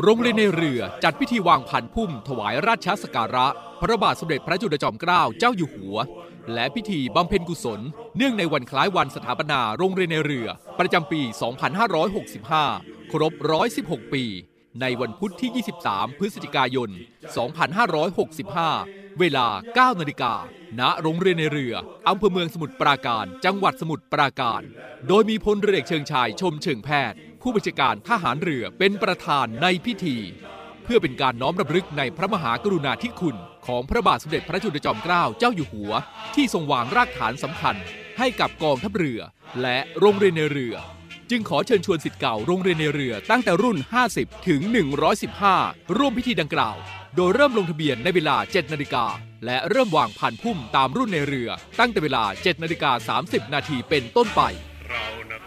[0.09, 3.47] โรงเรียนในเรือจัดพิธีวางพันพุ่ม ถวายราชสการะ
[3.81, 5.97] พระบาทสมเด็จพระจุลจอมเกล้าเจ้าอยู่หัว
[6.53, 7.81] และพิธีบำเพ็ญกุศล
[8.17, 10.49] เนื่องในวันคล้ายวันสถาปนาโรงเรียนในเรือ
[10.79, 11.21] ประจำปี
[12.37, 13.33] 2565 ครบ
[13.73, 14.25] 116 ปี
[14.81, 16.91] ในวันพุธที่ 23 พฤศจิกายน
[18.25, 19.47] 2565 เวลา
[19.95, 20.35] 9 นาฬิกา
[20.81, 21.75] ณ โรงเรียนในเรือ
[22.09, 24.63] อำเภอเมืองสมุทรปราการ จังหวัดสมุทรปราการ
[25.09, 30.17] โดยมีพลเรือเอกเชิงชายชมเชิงแพทย์ผู้บัญชาการทหารเรือเป็นประธานในพิธี
[30.85, 35.93] เพื่อเป็นการน้อมรำลึกในพระมหากรุณาธิคุณของพระบาทสมเด็จพระจุลจอมเกล้าเจ้าอยู่หัว
[36.35, 37.77] ที่ทรงวางรากฐานสำคัญ
[38.19, 39.21] ให้กับกองทัพเรือ
[39.63, 40.75] และโรงเรียนในเรือ
[41.31, 43.79] จึงขอเชิญชวนสิทธิ์เก่าโรงเรียนในเรือตั้งแต่รุ่น
[44.13, 44.61] 50 ถึง
[45.29, 46.77] 115 ร่วมพิธีดังกล่าว
[47.17, 49.05] โดยเริ่มลงทะเบียนในเวลา 7 นาฬิกา
[49.45, 54.43] และเริ่มวางผ่านพุ่มตามรุ่นในเรือ ตั้งแต่เวลา 7 นาฬิกา 30 นาทีเป็นต้นไป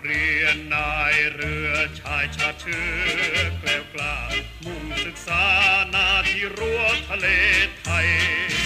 [0.05, 1.69] เรียนนายเรือ
[1.99, 2.85] ชายชาเชื้
[3.31, 4.17] อแกล้วกล้า
[4.65, 5.43] มุ่งศึกษา
[5.93, 7.27] นาที่รั้วทะเล
[7.79, 8.07] ไทย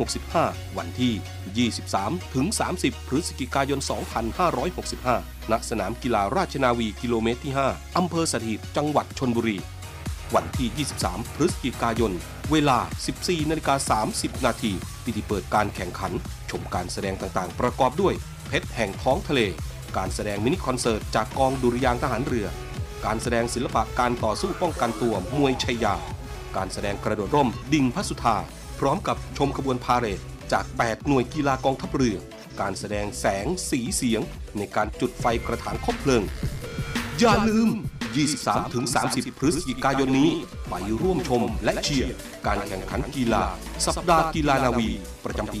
[0.00, 2.46] 2565 วันที่ 23 ถึง
[2.78, 3.80] 30 พฤศจิกายน
[4.64, 9.58] 2565 ณ สนามกีฬาราชนาวีกิโลเมตรที่ 5 อำเภอสถิต จังหวัดชนบุรี
[10.34, 12.12] วันที่ 23 พฤศจิกายน
[12.52, 12.78] เวลา
[13.14, 14.72] 14นาฬิกา30 นาที
[15.04, 16.12] พิธีเปิดการแข่งขัน
[16.50, 18.14] ชมการแสดงต่างๆ ประกอบด้วย
[18.48, 19.40] เพชรแห่งท้องทะเล
[19.96, 22.46] การแสดงมินิคอนเสิร์ตจากกองดุริยางทหารเรือ
[23.06, 25.94] การแสดงศิลปะการต่อสู้ป้องกันตัวมวยชัยยา
[26.56, 28.36] การแสดงกระโดดร่ม ดิ่งพระสุธา
[28.80, 30.20] พร้อมกับชมขบวนพาเหรด
[30.52, 32.16] จาก 8 หน่วยกีฬากองทัพเรือ
[32.60, 34.20] การแสดงแสงสีเสียง
[34.58, 36.22] ในการจุดไฟกระถางคบเพลิง
[37.18, 37.68] อย่าลืม
[38.54, 40.30] 23-30 พฤศจิกายนนี้
[40.68, 42.14] ไปร่วมชมและเชียร์
[42.46, 43.44] การแข่งขันกีฬา
[43.86, 44.88] สัปดาห์กีฬานาวี
[45.24, 45.60] ประจำปี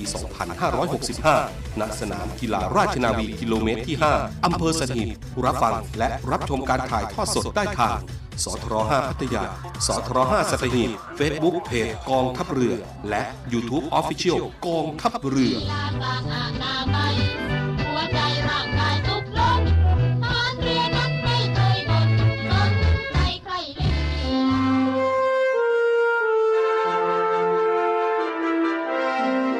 [0.90, 5.08] 2565 ณ สนามกีฬาราชนาวีกิโลเมตรที่ 5 อำเภอสถิต
[5.44, 7.98] รับฟังและรับชมการถ่ายทอดสดได้ทาง
[8.44, 9.44] สทร5พัทยา
[9.86, 12.74] สทร5สัตหีบเฟซบุ๊กเพจกองทัพเรือ
[13.08, 13.22] และ
[13.52, 15.56] YouTube Official กองทัพเรือ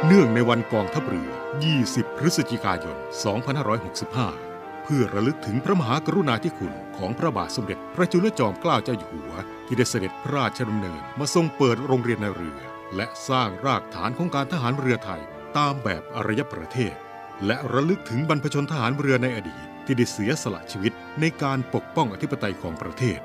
[0.07, 1.31] เนื่องในวันกองทัพเรือ
[1.75, 4.56] 20 พฤศจิกายน 2565
[4.87, 9.33] พื่อระลึกถึงพระมหากรุณาธิคุณของพระบาทสมเด็จพระจุลจอมเกล้าเจ้าอยู่หัว
[9.67, 12.59] ที่ได้เสด็จพระราชดำเนินมาทรงเปิดโรงเรียนในเรือ
[12.97, 15.23] และสร้างรากฐานของการทหารเรือไทย
[15.57, 16.95] ตามแบบอารยประเทศ
[17.47, 23.21] และระลึกถึงบรรพชนทหารเรือในอดีต ที่ได้เสียสละชีวิตในการปกป้องอธิปไตยของประเทศ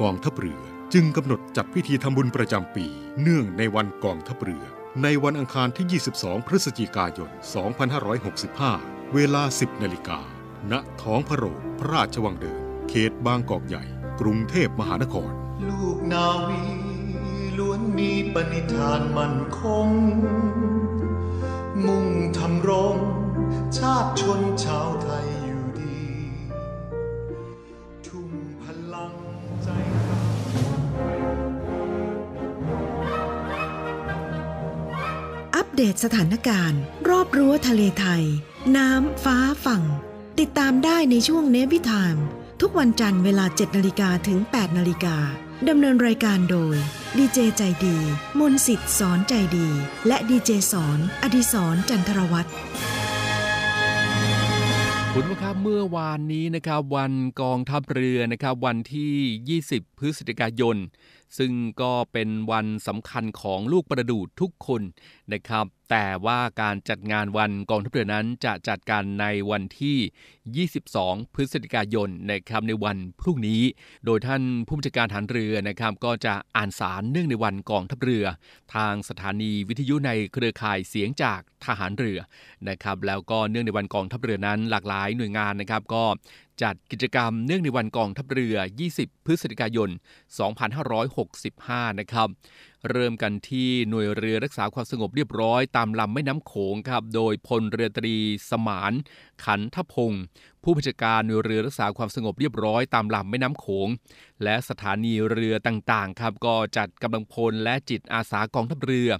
[0.00, 0.60] กองทัพเรือ
[0.94, 2.86] จึงกำหนดจัดพิธีทำบุญประจำปี
[3.22, 4.64] เนื่องในวันกองทัพเรือ
[5.02, 7.30] ในวันอังคารที่ 22 พฤศจิกายน
[8.62, 13.84] 2565 เวลา 10นาฬิกา ณท้องพระโรงพระราชวังเดิม เขตบางกอกใหญ่
[14.20, 15.30] กรุงเทพมหานคร
[15.68, 16.64] ลูกนาวี
[17.58, 19.88] ล้วนมีปณิธานมั่นคง
[21.86, 22.08] มุ่ง
[22.38, 22.96] ทำรง
[23.78, 26.00] ชาติชนชาวไทยอยู่ดี
[28.06, 28.30] ทุ่ม
[28.62, 29.14] พลัง
[29.62, 29.68] ใจ
[35.56, 38.24] อัปเดตสถานการณ์ รอบรั้วทะเลไทย
[38.76, 39.82] น้ำฟ้าฝั่ง
[40.40, 42.16] ติดตามได้ในช่วงเนวิทาม
[42.60, 45.16] ทุกวันจันทร์เวลา 7นาฬิกาถึง 8นาฬิกา
[45.68, 46.76] ดำเนินรายการโดย
[47.16, 47.96] ดีเจใจดี
[48.40, 49.68] มนสิทธิ์สอนใจดี
[50.06, 52.48] และดีเจสอน อดิสรจันทรวัตร
[55.12, 60.76] คุณผู้ชมครับเมื่อวานนี้นะครับวันกองทัพเรือนะครับวันที่ 20 พฤศจิกายน
[61.38, 61.52] ซึ่ง
[61.82, 64.82] ก็เป็นวันสำคัญของลูกประดูดทุกคน
[65.32, 73.62] นะครับ แต่ว่าการจัดงานวันกองทัพเรือนั้นจะจัดการในวันที่ 22 พฤศจิกายนนะครับในวันพรุ่งนี้
[74.04, 78.24] โดยท่านผู้บัญชาการฐานเรือนะครับก็จะอ่านสารเนื่องในวันกองทัพเรือ
[78.74, 82.18] ทางสถานีวิทยุในเครือข่ายเสียงจากทหารเรือ
[82.68, 86.04] นะครับแล้วก็เนื่องในวันกองทัพเรือนั้นหลากหลายหน่วยงานนะครับก็
[86.62, 88.56] จัดกิจกรรมเนื่องในวันกองทัพเรือ
[88.90, 89.90] 20 พฤศจิกายน
[91.14, 92.28] 2565 นะครับ
[92.90, 98.16] เริ่มกันที่หน่วยเรือรักษาความสงบเรียบร้อยตามลำแม่น้ำโขงครับ โดยพลเรือตรี
[98.50, 98.92] สมาน
[99.44, 100.22] ขันทพงศ์
[100.62, 103.88] ผู้บัญชาการหน่วยเรือรักษาความสงบเรียบร้อยตามลำแม่น้ำโขง
[104.42, 109.10] และสถานีเรือต่างๆ ครับ ก็จัดกำลังพลและจิตอาสากองทัพเรือ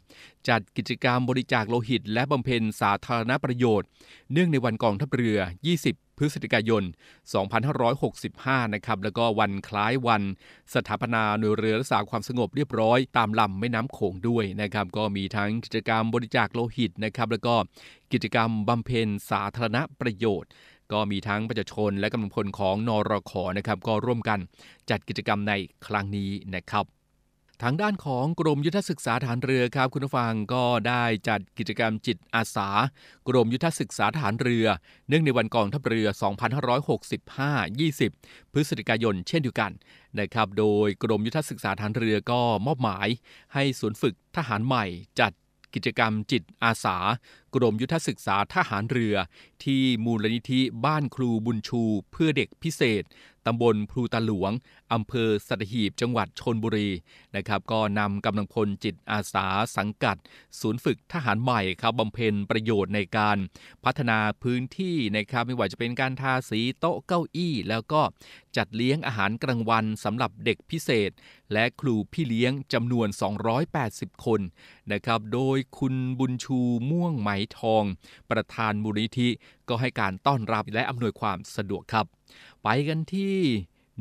[0.49, 3.89] จัดกิจกรรมบริจาคโลหิต และบำเพ็ญสาธารณประโยชน์
[4.33, 5.39] เนื่องในวันกองทัพเรือ
[5.79, 6.83] 20 ฤศจิกายน
[7.79, 10.23] 2565 นะครับ แล้วก็วันคล้ายวัน
[10.75, 17.55] สถาปนาหน่วยเรือรักษาความสงบเรียบร้อยตามลำแม่น้ำโขงด้วยนะครับ ก็มีทั้งกิจกรรมบริจาคโลหิตนะครับ แล้วก็
[18.13, 20.51] กิจกรรมบำเพ็ญสาธารณประโยชน์
[20.93, 24.39] ก็มีทั้งประชาชนและกำลังพลของนอรขนะครับ ก็ร่วมกัน
[24.91, 25.53] จัดกิจกรรมใน
[25.87, 26.85] ครั้งนี้นะครับ
[27.67, 32.69] ทางด้านของกรมยุทธศึกษาฐานเรือครับ คุณผู้ฟังก็ได้จัดกิจกรรมจิตอาสา
[33.29, 34.67] กรมยุทธศึกษาฐานเรือ
[35.09, 36.09] เนื่องในวันกองทัพเรือ
[37.09, 39.73] 2565 20 พฤศจิกายนเช่นเดียวกัน
[40.19, 43.09] นะครับ โดยกรมยุทธศึกษาฐานเรือก็มอบหมาย
[43.55, 44.85] ให้ศูนย์ฝึกทหารใหม่
[45.21, 45.33] จัด
[45.75, 46.97] กิจกรรมจิตอาสา
[47.55, 49.15] กรมยุทธศึกษาทหารเรือ
[49.65, 51.83] ที่มูลนิธิบ้านครูบุญชู
[52.13, 53.05] เพื่อเด็กพิเศษ
[53.47, 54.53] ตำบลพลูตาหลวง
[54.93, 56.89] อำเภอสัตหีบจังหวัดชนบุรี
[57.37, 59.47] นะครับ ก็นำกำลังพลจิตอาสา
[59.77, 60.17] สังกัด
[60.61, 63.39] ศูนย์ฝึกทหารใหม่ครับบำเพ็ญประโยชน์ในการ
[63.85, 68.03] พัฒนาพื้นที่นะครับไม่ว่าจะเป็นการทาสีโต๊ะเก้าอี้ แล้วก็
[68.57, 71.11] จัดเลี้ยงอาหารกลางวันสำหรับเด็กพิเศษ
[71.53, 73.09] และครูพี่เลี้ยงจำนวน
[73.67, 74.41] 280 คน
[74.93, 76.59] นะครับ โดยคุณบุญชู
[76.91, 77.85] ม่วงไหมทอง
[78.31, 79.29] ประธานมูลนิธิ
[79.69, 82.07] ก็ให้การต้อนรับและอำนวยความสะดวกครับ
[82.63, 83.37] ไปกันที่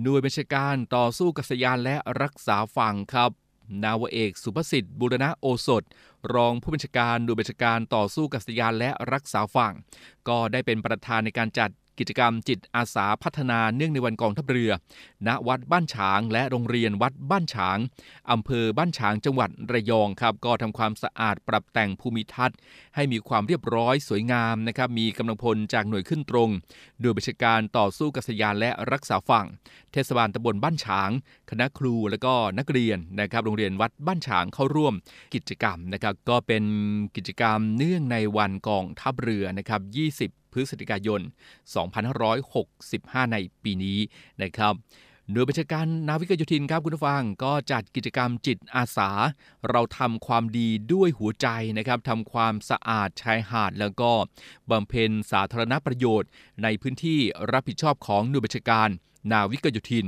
[0.02, 3.32] หน่วยบัญชาการต่อสู้กัษยานและรักษาฝั่งครับ
[3.84, 5.84] นาวเอกสุภสิทธิ์บุรณะโอสถ
[6.34, 9.74] รองผู้บัญชาการหน่วยบัญชาการต่อสู้กัษยานและรักษาฝั่ง
[10.28, 11.70] ก็ได้เป็นประธานในการจัด
[12.00, 14.72] กิจกรรมจิตอาสาพัฒนาเนื่องในวันกองทัพเรือ
[15.28, 17.78] ณ วัดบ้านฉาง และโรงเรียนวัดบ้านฉาง
[18.32, 22.58] อำเภอบ้านฉางจังหวัดระยองครับก็ทำความสะอาดปรับแต่งภูมิทัศน์
[22.96, 26.50] ให้มีความเรียบร้อยสวยงามนะครับมีกำลังพลจากหน่วยขึ้นตรง
[27.02, 29.48] โดยบัญชาการต่อสู้กัษยานและรักษาฝั่ง
[29.92, 31.10] เทศบาลตำบลบ้านฉาง
[31.50, 34.94] คณะครูและก็นักเรียนนะครับโรงเรียนวัดบ้านฉางเข้าร่วม
[35.34, 36.64] กิจกรรมนะครับก็เป็น
[37.16, 41.22] กิจกรรมเนื่องในวันกองทัพเรือนะครับ20 พฤศจิกายน
[42.52, 44.00] 2565 ในปีนี้
[44.42, 44.74] นะครับ
[45.32, 49.10] หน่วยบัญชาการนาวิกโยธินครับคุณผู้ฟังก็จัดกิจกรรมจิตอาสา
[49.70, 51.48] เราทำความดีด้วยหัวใจ
[51.78, 54.12] นะครับทำความสะอาดชายหาด แล้วก็
[54.72, 56.30] บำเพ็ญสาธารณประโยชน์
[56.64, 57.20] ในพื้นที่
[57.52, 58.90] รับผิดชอบของหน่วยบัญชาการ
[59.32, 60.08] นาวิกโยธิน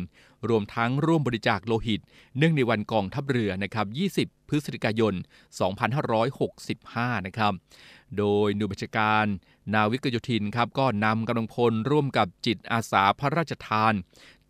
[0.49, 2.01] รวมทั้งร่วมบริจาคโลหิต
[2.37, 3.87] เนื่องในวันกองทัพเรือนะครับ
[4.35, 5.13] 20 พฤศจิกายน
[6.39, 7.53] 2565 นะครับ
[8.17, 9.25] โดยหน่วยบัญชาการ
[9.73, 13.93] นาวิกโยธินครับก็นำกำลังพลร่วมกับจิตอาสาพระราชทาน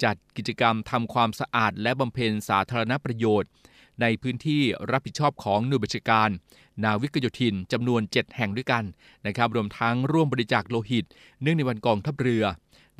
[0.03, 3.49] จัดกิจกรรมทำความสะอาดและบำเพ็ญสาธารณประโยชน์
[4.01, 4.61] ในพื้นที่
[4.91, 6.29] รับผิดชอบของหน่วยบัญชาการ
[6.83, 8.83] นาวิกโยธินจำนวน 7 แห่งด้วยกัน
[9.25, 11.05] นะครับรวมทั้งร่วมบริจาคโลหิต
[11.41, 12.43] เนื่องในวันกองทัพเรือ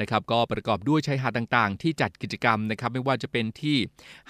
[0.02, 3.78] นะครับก็ประกอบด้วยชายหาดต่างๆ ที่จัดกิจกรรมนะครับไม่ว่าจะเป็นที่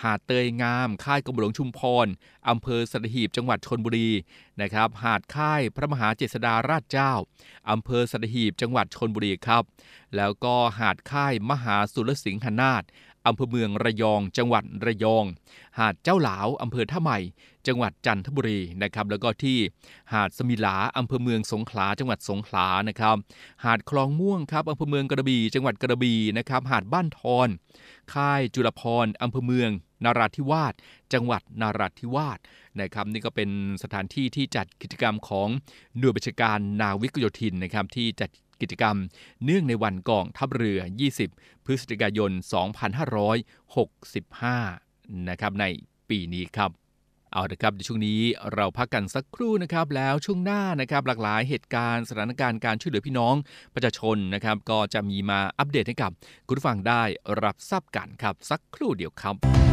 [0.04, 2.08] หาดเตยงาม ค่ายกรมหลวงชุมพร
[2.50, 4.10] อำเภอสัตหีบจังหวัดชนบุรี
[4.62, 7.14] นะครับหาดค่ายพระมหาเจษฎาราชเจ้า
[7.70, 9.64] อำเภอสัตหีบจังหวัดชนบุรีครับ
[10.16, 12.84] แล้วก็หาดค่ายมหาสุรสิงหนาถ
[13.28, 15.26] อำเภอเมืองระยอง จังหวัดระยอง
[15.80, 17.20] หาดเจ้าหลาวอำเภอท่าใหม่
[17.68, 19.58] จังหวัดจันทบุรีนะครับแล้วก็ที่
[20.14, 23.16] หาดสมิลาอำเภอเมืองสงขลาจังหวัดสงขลานะครับ
[23.66, 27.48] หาดคลองม่วงครับอำเภอเมืองกระบี่จังหวัดกระบี่นะครับหาดบ้านทอน
[28.14, 29.70] ค่ายจุลพรอำเภอเมือง
[30.04, 30.74] นาราธิวาส
[31.14, 32.40] จังหวัดนาราธิวาส
[32.80, 33.50] นะครับนี่ก็เป็น
[33.84, 35.48] สถานที่ที่จัดกิจกรรมของ
[35.98, 38.30] หน่วยบัญชาการนาวิกโยธินนะครับที่จัด
[38.62, 38.96] กิจกรรม
[39.46, 40.80] เนื่องในวันกองทัพเรือ
[41.24, 42.32] 20 พฤศจิกายน
[43.60, 45.66] 2565 นะครับใน
[46.10, 46.83] ปีนี้ครับ
[47.34, 48.20] เอาละครับในช่วงนี้
[48.54, 53.36] เราพักกันสักครู่นะครับ แล้วช่วงหน้านะครับหลากหลายเหตุการณ์สถานการณ์การช่วยเหลือพี่น้อง
[53.74, 56.12] ประชาชนนะครับ ก็จะมีมาอัปเดตให้กับ
[56.48, 57.04] คุณผู้ฟังได้
[57.44, 59.73] รับทราบกันครับสักครู่เดียวครับ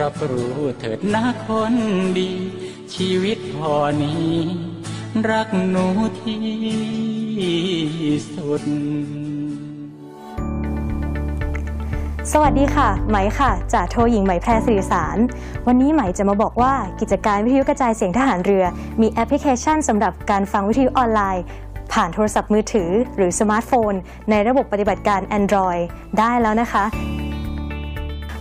[0.00, 1.74] รับรู้เถิดนะคน
[2.18, 2.32] ดี
[2.94, 4.32] ชีวิตพอนี้
[5.30, 5.86] รักหนู
[6.20, 6.42] ที่
[8.34, 8.62] สุด
[12.32, 15.16] สวัสดีค่ะ ไหมค่ะจากโทหญิงไหมแพรสื่อสาร
[15.66, 18.64] วันนี้ไหมจะมาบอกว่ากิจการวิทยุกระจายเสียงทหารเรือ
[19.00, 21.44] มีแอปพลิเคชันสำหรับการฟังวิทยุออนไลน์
[21.92, 23.92] ผ่านโทรศัพท์มือถือ หรือสมาร์ทโฟน
[24.30, 25.82] ในระบบปฏิบัติการ Android
[26.18, 26.84] ได้แล้วนะคะ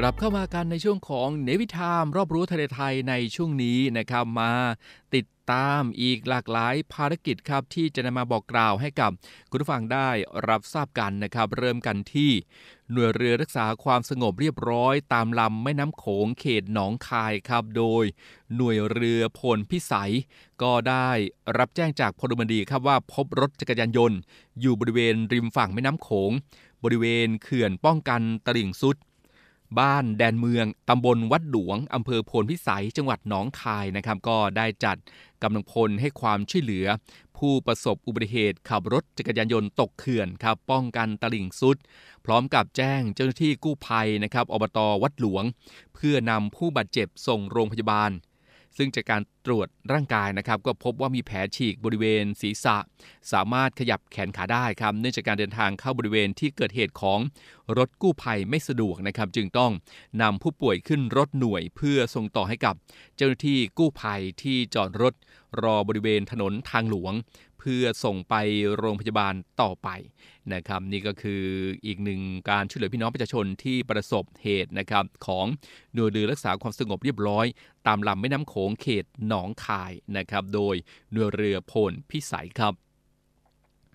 [0.00, 4.52] กลับเข้ามากันในช่วงของเนวิทามรอบรู้ทะเลไทยในช่วงนี้นะครับมา
[5.14, 9.10] ติดตามอีกหลากหลายภารกิจครับที่จะนำมาบอกกล่าวให้กับ
[9.50, 10.08] คุณผู้ฟังได้
[10.48, 12.30] รับทราบกันนะครับเริ่มกันที่
[12.92, 18.04] หน่วยเรือรักษาความสงบเรียบร้อย ตามลำแม่น้ำโขงเขตหนองคายครับโดย
[18.56, 20.12] หน่วยเรือพลพิสัย
[20.62, 21.10] ก็ได้
[21.58, 24.18] รับแจ้งจากพลเมืองดีครับว่าพบรถจักรยานยนต์
[24.60, 26.30] อยู่บริเวณริมฝั่งแม่น้ำโขง
[26.84, 28.96] บริเวณเขื่อนป้องกันตลิ่งซุด
[29.78, 34.96] บ้านแดนเมืองตำบลวัดหลวงอำเภอโพนพิสัยจังหวัดหนองคายนะครับก็ได้จัด
[35.42, 36.86] กำลังพลให้ความช่วยเหลือ
[37.38, 41.76] ผู้ประสบอุบัติเหตุขับรถจักรยานยนต์ตกเขื่อนครับป้องกันตลิ่งซุด
[42.24, 45.44] พร้อมกับแจ้งเจ้าหน้าที่กู้ภัยนะครับอบตวัดหลวง
[45.94, 48.10] เพื่อนำผู้บาดเจ็บส่งโรงพยาบาล
[48.76, 52.76] ซึ่งจากการตรวจร่างกายนะครับ ก็พบว่ามีแผลฉีกบริเวณศีรษะ
[53.32, 57.18] สามารถขยับแขนขาได้ครับ เนื่องจากการเดินทางเข้าบริเวณที่เกิดเหตุของ
[57.78, 59.72] รถกู้ภัยไม่สะดวกนะครับ จึงต้อง
[60.22, 62.74] นำผู้ป่วยขึ้นรถหน่วยเพื่อส่งต่อให้กับ
[63.16, 65.14] เจ้าหน้าที่กู้ภัยที่จอดรถ
[65.62, 67.12] รอบริเวณถนนทางหลวง
[67.66, 68.34] พื่อส่งไป
[68.76, 69.88] โรงพยาบาลต่อไป
[70.54, 71.44] นะครับนี่ก็คือ
[71.86, 75.46] อีกหนึ่งการช่วยเหลือพี่น้องประชาชนที่ประสบเหตุนะครับของ
[75.94, 77.46] หน่วยเรือรักษาความสงบเรียบร้อย
[77.86, 80.74] ตามลำแม่น้ำโขงเขตหนองคายนะครับโดย
[81.12, 82.74] หน่วยเรือพลพิสัยครับ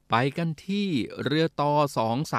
[0.10, 0.88] ไปกันที่
[1.24, 1.74] เรือต่อ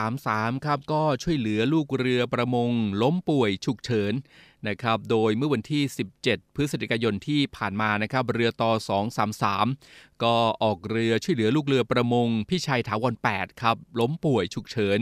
[0.01, 2.71] 233 ครับ ก็ช่วยเหลือลูกเรือประมง
[3.03, 4.13] ล้มป่วยฉุกเฉิน
[4.69, 5.83] นะครับ โดยเมื่อวันที่
[6.21, 8.73] 17 พฤศจิกายนที่ผ่านมานะครับเรือต่อ
[9.47, 15.01] 233 ก็ออกเรือช่วยเหลือลูกเรือประมงพี่ชัยถาวร8ครับล้มป่วยฉุกเฉิน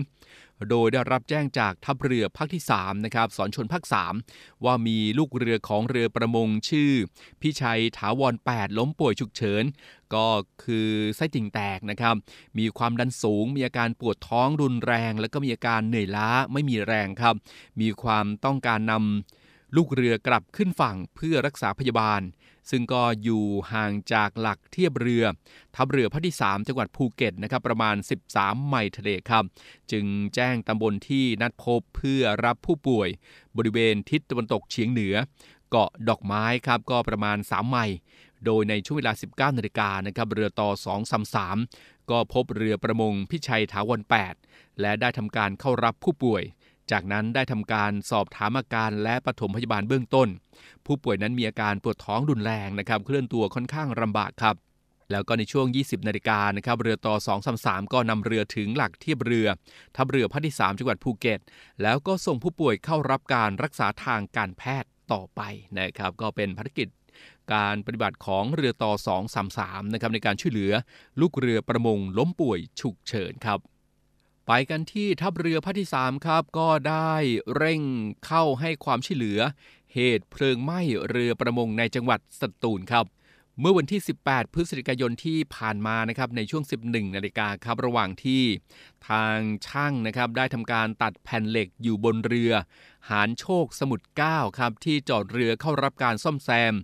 [0.70, 3.82] โดยได้รับแจ้งจากทัพเรือภาคที่3นะครับสอนชนภาค
[4.24, 6.92] 3 ว่ามีลูกเรือของเรือประมงชื่อ
[7.40, 9.64] พี่ชัยถาวร 8 ล้มป่วยฉุกเฉิน
[10.14, 10.26] ก็
[10.64, 12.14] คือไส้ติ่งแตกนะครับ
[12.58, 17.34] มีความดันสูง มีอาการปวดท้องรุนแรง แล้วก็มีอาการเหนื่อยล้าไม่มีแรงครับ
[17.80, 19.39] มีความต้องการนำ
[19.76, 22.22] ลูกเรือกลับขึ้นฝั่งเพื่อรักษาพยาบาล
[22.70, 25.24] ซึ่งก็อยู่ห่างจากหลักเทียบเรือ
[25.74, 27.96] ทัพเรือภาคที่ 3 จังหวัดภูเก็ตนะครับประมาณ
[28.30, 29.44] 13 ไมล์ทะเลครับ
[29.90, 30.04] จึง
[30.34, 33.08] แจ้งตำบลที่นัดพบเพื่อรับผู้ป่วย
[33.56, 35.14] บริเวณทิศตะวันตกเฉียงเหนือ
[35.70, 37.96] เกาะดอกไม้ครับก็ประมาณ 3 ไมล์
[38.44, 40.70] โดยในช่วงเวลา 19นาฬิกานะครับเรือต่อ
[41.36, 44.00] 233 ก็พบเรือประมงพิชัยถาวร
[44.40, 46.42] 8 และได้ทำการเข้ารับผู้ป่วย
[46.92, 50.28] จากนั้นได้ทำการสอบถามอาการและปฐมพยาบาลเบื้องต้น
[50.86, 54.56] ผู้ป่วยนั้นมีอาการปวดท้องรุนแรงนะครับเคลื่อนตัวค่อนข้างลำบากครับ
[55.10, 57.14] แล้วก็ในช่วง 20 นาฬิกานะครับ เรือต่อ
[57.54, 59.48] 233 ก็นำเรือถึงหลักเทียบเรือ
[59.96, 61.40] ทัพเรือภาคที่ 3 จังหวัดภูเก็ต
[61.82, 65.40] แล้วก็ส่งผู้ป่วยเข้ารับการรักษาทางการแพทย์ต่อไป
[65.78, 66.88] นะครับ ก็เป็นภารกิจ
[67.54, 68.92] การปฏิบัติของเรือต่อ
[69.42, 70.72] 233 นะครับในการช่วยเหลือ
[71.20, 73.58] ลูกเรือประมงล้มป่วยฉุกเฉินครับ
[74.52, 77.14] ไปกันที่ทัพเรือภาคที่ 3 ครับ ก็ได้
[77.56, 77.82] เร่ง
[78.26, 79.40] เข้าให้ความช่วยเหลือ
[79.94, 83.06] เหตุเพลิงไหม้เรือประมงในจังหวัดสตูลครับ
[83.60, 88.42] เมื่อวันที่ 18 พฤศจิกายนที่ผ่านมานะครับในช่วง 11 นาฬิกาครับระหว่างที่
[89.08, 92.52] ทางช่างนะครับได้ทำการตัดแผ่นเหล็กอยู่บนเรือ
[93.10, 96.74] หารโชคสมุทร9ครับที่จอดเรือเข้ารับการซ่อมแซม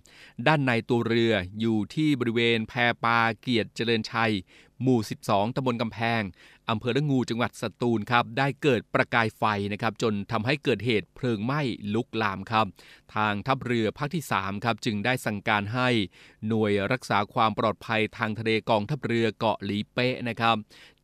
[0.47, 4.33] ด้านในตัวเรืออยู่ที่บริเวณแพปาเกียรติเจริญชัย
[4.81, 6.21] หมู่ 12ตำบลกำแพง
[6.69, 11.61] อำเภอละงูจังหวัดสตูลครับ ได้เกิดประกายไฟนะครับ จนทำให้เกิดเหตุเพลิงไหม้
[11.93, 12.65] ลุกลามครับ
[13.15, 15.89] ทางทัพเรือภาคที่ 3 ครับ จึงได้สั่งการให้
[16.47, 20.57] หน่วยรักษาความปลอดภัยทางทะเลกองทัพเรือเกาะหลีเป๊ะนะครับ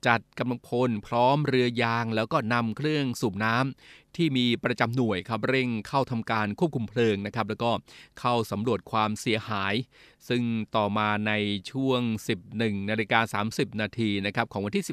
[0.08, 7.72] จัดกำลังพลพร้อมเรือยางแล้วก็นำเครื่องสูบน้ำ ที่มีประจำหน่วยครับเร่งเข้าทำการควบคุมเพลิงนะครับ แล้วก็
[8.20, 9.74] เข้าสำรวจความเสียหาย
[10.30, 10.44] ซึ่ง
[10.76, 11.34] ต่อมาใน
[11.72, 12.02] ช่วง
[12.46, 14.86] 11นาฬิกา30 นาทีนะครับของวันที่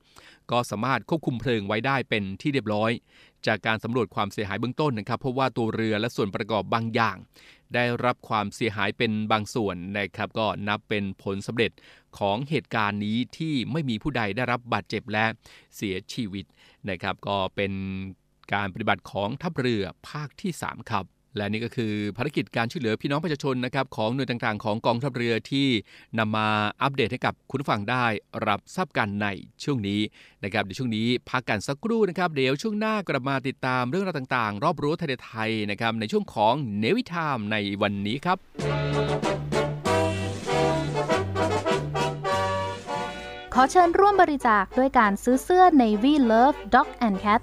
[0.00, 2.90] 18 ก็สามารถควบคุมเพลิงไว้ได้เป็นที่เรียบร้อย
[3.46, 7.16] จากการสำรวจความเสียหายเบื้องต้นนะครับเพราะว่าตัวเรือและส่วนประกอบบางอย่าง
[7.74, 11.72] ได้รับความเสียหายเป็นบางส่วนนะครับก็นับเป็นผลสำเร็จ
[12.18, 15.24] ของเหตุการณ์นี้ที่ไม่มีผู้ใดได้รับบาดเจ็บและ
[15.76, 16.44] เสียชีวิต
[16.90, 17.72] นะครับ ก็เป็น
[18.52, 25.68] การปฏิบัติของทัพเรือภาคที่ 3 ครับ และนี่ก็คือภารกิจการช่วยเหลือพี่น้องประชาชนนะครับของหน่วยต่างๆ ของกองทัพเรือที่
[26.18, 26.48] นำมา
[26.82, 28.04] อัปเดตให้กับคุณฟังได้
[28.46, 29.26] รับทราบกันใน
[29.64, 30.00] ช่วงนี้
[30.44, 38.38] นะครับเดี๋ยวช่วงนี้พักกันสักครู่นะครับเดี๋ยวช่วงหน้ากลับมาติดตามเรื่องราวต่างๆ รอบรู้ทะเลไทยนะครับในช่วงของเนวิทามในวันนี้ครับ
[43.54, 47.42] ขอเชิญร่วมบริจาคด้วยการซื้อเสื้อ Navy Love Dog and Cat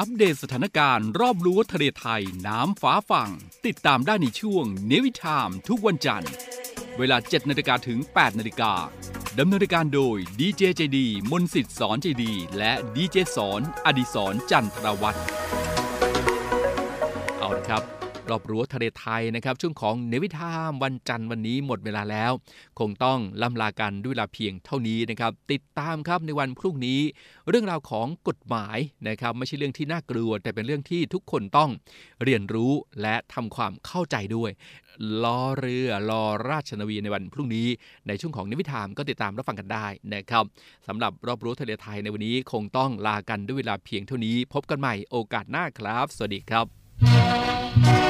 [0.00, 3.30] อัปเดตสถานการณ์รอบรู้ทะเลไทยน้ำฟ้าฝั่ง
[3.66, 6.32] ติดตามได้ในช่วงเนวิทามทุกวันจันทร์
[6.98, 8.72] เวลา 7นาฬิกาถึง 8นาฬิกา
[9.38, 15.20] ดำเนินรายการโดยดีเจเจดีมนสิทธิ์สอนเจดี และดีเจสอนอดิสรจันทรวัตร
[17.38, 17.82] เอาละครับ
[18.30, 22.32] รอบรั้วทะเลไทยนะครับ ช่วงของเนวิทามวันจันทร์วันนี้หมดเวลาแล้ว
[22.78, 27.00] คงต้องล่ำลากันด้วยเวลาเพียงเท่านี้นะครับ ติดตามครับในวันพรุ่งนี้
[27.48, 31.70] เรื่องราวของกฎหมายนะครับ ไม่ใช่เรื่องที่น่ากลัว แต่เป็นเรื่องที่ทุกคนต้อง
[32.24, 32.72] เรียนรู้
[33.02, 34.50] และทำความเข้าใจด้วย
[35.22, 37.68] ล้อเรือลอราชนาวีในวันพรุ่งนี้
[38.08, 40.44] ในช่วงของนิวิธามก็ติดตามรับฟังกันได้นะครับ
[40.86, 48.05] สำหรับรอบรู้ทะเลไทยในวันนี้คงต้องลากันด้วยเวลาเพียงเท่านี้ พบกันใหม่โอกาสหน้าครับ สวัสดีครับ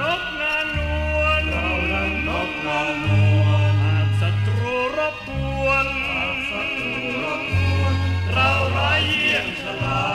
[0.00, 0.78] นกนางน
[1.16, 3.06] วลเราละนกนางน
[3.40, 5.30] วลหากศัตรูรบก
[5.64, 7.94] วนอาจศัตรูรบตวน
[8.32, 10.13] เราร้ายเยี่ยงฉลา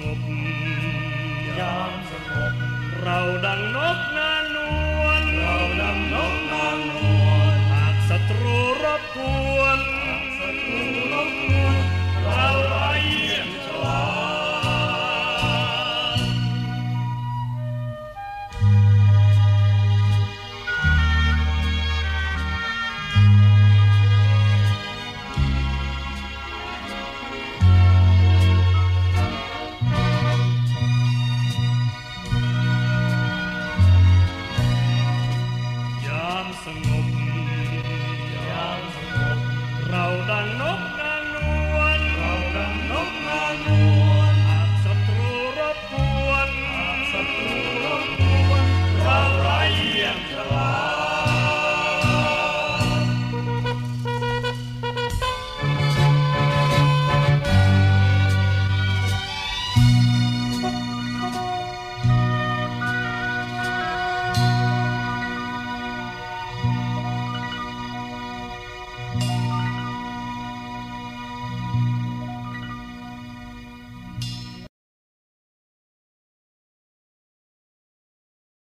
[0.00, 0.20] งบ
[1.58, 2.54] ยามสงบ
[3.00, 4.58] เราดังนกนางน
[5.02, 6.92] วลเราดังนกนางน
[7.24, 9.18] วลหากศัตรูรบก
[9.58, 9.80] วน